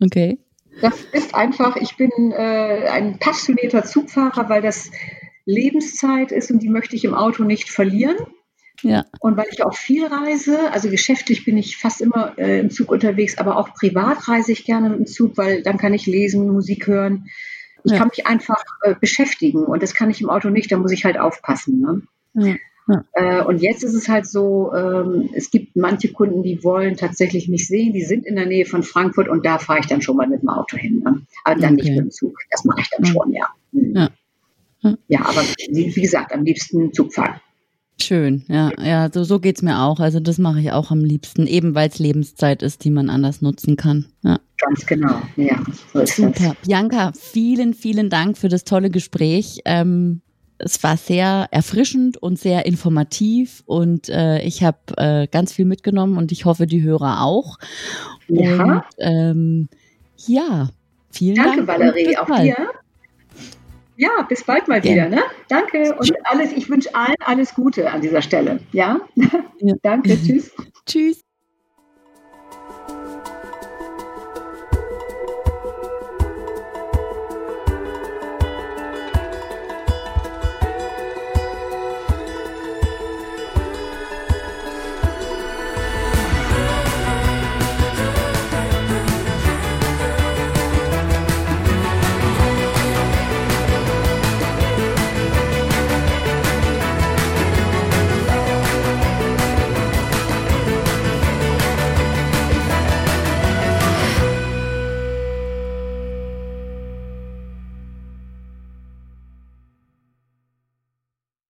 Okay. 0.00 0.38
Das 0.80 1.00
ist 1.12 1.34
einfach, 1.34 1.76
ich 1.76 1.96
bin 1.96 2.10
äh, 2.32 2.88
ein 2.88 3.18
passionierter 3.18 3.84
Zugfahrer, 3.84 4.48
weil 4.48 4.60
das 4.60 4.90
Lebenszeit 5.44 6.32
ist 6.32 6.50
und 6.50 6.58
die 6.60 6.68
möchte 6.68 6.96
ich 6.96 7.04
im 7.04 7.14
Auto 7.14 7.44
nicht 7.44 7.70
verlieren. 7.70 8.16
Ja. 8.82 9.04
Und 9.20 9.36
weil 9.36 9.46
ich 9.50 9.64
auch 9.64 9.74
viel 9.74 10.06
reise, 10.06 10.72
also 10.72 10.88
geschäftlich 10.90 11.44
bin 11.44 11.56
ich 11.56 11.76
fast 11.76 12.00
immer 12.00 12.38
äh, 12.38 12.60
im 12.60 12.70
Zug 12.70 12.90
unterwegs, 12.90 13.38
aber 13.38 13.56
auch 13.56 13.74
privat 13.74 14.28
reise 14.28 14.52
ich 14.52 14.64
gerne 14.64 14.90
mit 14.90 14.98
dem 14.98 15.06
Zug, 15.06 15.36
weil 15.36 15.62
dann 15.62 15.78
kann 15.78 15.94
ich 15.94 16.06
lesen, 16.06 16.48
Musik 16.48 16.86
hören. 16.86 17.26
Ich 17.84 17.92
ja. 17.92 17.98
kann 17.98 18.08
mich 18.08 18.26
einfach 18.26 18.62
äh, 18.82 18.94
beschäftigen 19.00 19.64
und 19.64 19.82
das 19.82 19.94
kann 19.94 20.10
ich 20.10 20.20
im 20.20 20.28
Auto 20.28 20.50
nicht, 20.50 20.70
da 20.70 20.76
muss 20.76 20.92
ich 20.92 21.04
halt 21.04 21.18
aufpassen. 21.18 21.80
Ne? 21.80 22.02
Ja. 22.34 22.56
Ja. 22.88 23.04
Äh, 23.14 23.44
und 23.44 23.58
jetzt 23.58 23.82
ist 23.82 23.94
es 23.94 24.08
halt 24.08 24.28
so, 24.28 24.72
ähm, 24.72 25.30
es 25.34 25.50
gibt 25.50 25.74
manche 25.74 26.12
Kunden, 26.12 26.44
die 26.44 26.62
wollen 26.62 26.96
tatsächlich 26.96 27.48
mich 27.48 27.66
sehen, 27.66 27.92
die 27.92 28.04
sind 28.04 28.24
in 28.24 28.36
der 28.36 28.46
Nähe 28.46 28.64
von 28.64 28.84
Frankfurt 28.84 29.28
und 29.28 29.44
da 29.44 29.58
fahre 29.58 29.80
ich 29.80 29.86
dann 29.86 30.02
schon 30.02 30.16
mal 30.16 30.28
mit 30.28 30.42
dem 30.42 30.48
Auto 30.48 30.76
hin. 30.76 31.00
Ne? 31.00 31.22
Aber 31.44 31.60
dann 31.60 31.74
okay. 31.74 31.82
nicht 31.82 31.88
mit 31.90 31.98
dem 31.98 32.10
Zug. 32.12 32.38
Das 32.50 32.64
mache 32.64 32.82
ich 32.82 32.90
dann 32.90 33.04
schon, 33.04 33.32
ja. 33.32 33.48
Mhm. 33.72 34.08
Ja. 35.08 35.20
aber 35.24 35.42
wie, 35.68 35.96
wie 35.96 36.00
gesagt, 36.00 36.32
am 36.32 36.44
liebsten 36.44 36.92
Zug 36.92 37.12
fahren. 37.12 37.40
Schön, 38.00 38.44
ja, 38.48 38.70
ja, 38.82 39.10
so, 39.12 39.24
so 39.24 39.40
geht's 39.40 39.62
mir 39.62 39.80
auch. 39.80 40.00
Also 40.00 40.20
das 40.20 40.38
mache 40.38 40.60
ich 40.60 40.70
auch 40.72 40.90
am 40.90 41.02
liebsten, 41.02 41.46
eben 41.46 41.74
weil 41.74 41.88
es 41.88 41.98
Lebenszeit 41.98 42.62
ist, 42.62 42.84
die 42.84 42.90
man 42.90 43.08
anders 43.08 43.40
nutzen 43.40 43.76
kann. 43.76 44.06
Ja. 44.22 44.38
Ganz 44.58 44.86
genau, 44.86 45.22
ja. 45.36 45.58
So 45.92 46.04
Super. 46.04 46.54
Das. 46.54 46.66
Bianca, 46.66 47.12
vielen, 47.18 47.74
vielen 47.74 48.10
Dank 48.10 48.36
für 48.36 48.48
das 48.48 48.64
tolle 48.64 48.90
Gespräch. 48.90 49.60
Ähm, 49.64 50.20
es 50.58 50.82
war 50.82 50.96
sehr 50.96 51.48
erfrischend 51.50 52.16
und 52.16 52.38
sehr 52.38 52.66
informativ 52.66 53.62
und 53.66 54.08
äh, 54.08 54.40
ich 54.42 54.62
habe 54.62 54.78
äh, 54.96 55.26
ganz 55.26 55.52
viel 55.52 55.64
mitgenommen 55.66 56.16
und 56.16 56.32
ich 56.32 56.44
hoffe, 56.44 56.66
die 56.66 56.82
Hörer 56.82 57.22
auch. 57.22 57.58
Ja, 58.28 58.62
und, 58.62 58.82
ähm, 58.98 59.68
ja 60.26 60.70
vielen 61.10 61.36
Danke, 61.36 61.64
Dank. 61.64 61.80
Danke, 61.80 61.94
Valerie. 61.94 62.16
Auch 62.18 62.40
dir. 62.40 62.56
Ja, 63.96 64.22
bis 64.28 64.44
bald 64.44 64.68
mal 64.68 64.80
Gerne. 64.80 65.10
wieder. 65.10 65.16
Ne? 65.16 65.22
Danke 65.48 65.94
und 65.94 66.12
alles, 66.24 66.52
ich 66.52 66.68
wünsche 66.68 66.94
allen 66.94 67.16
alles 67.24 67.54
Gute 67.54 67.90
an 67.90 68.00
dieser 68.00 68.22
Stelle. 68.22 68.60
Ja, 68.72 69.00
ja. 69.16 69.74
danke, 69.82 70.16
tschüss. 70.22 70.52
tschüss. 70.86 71.25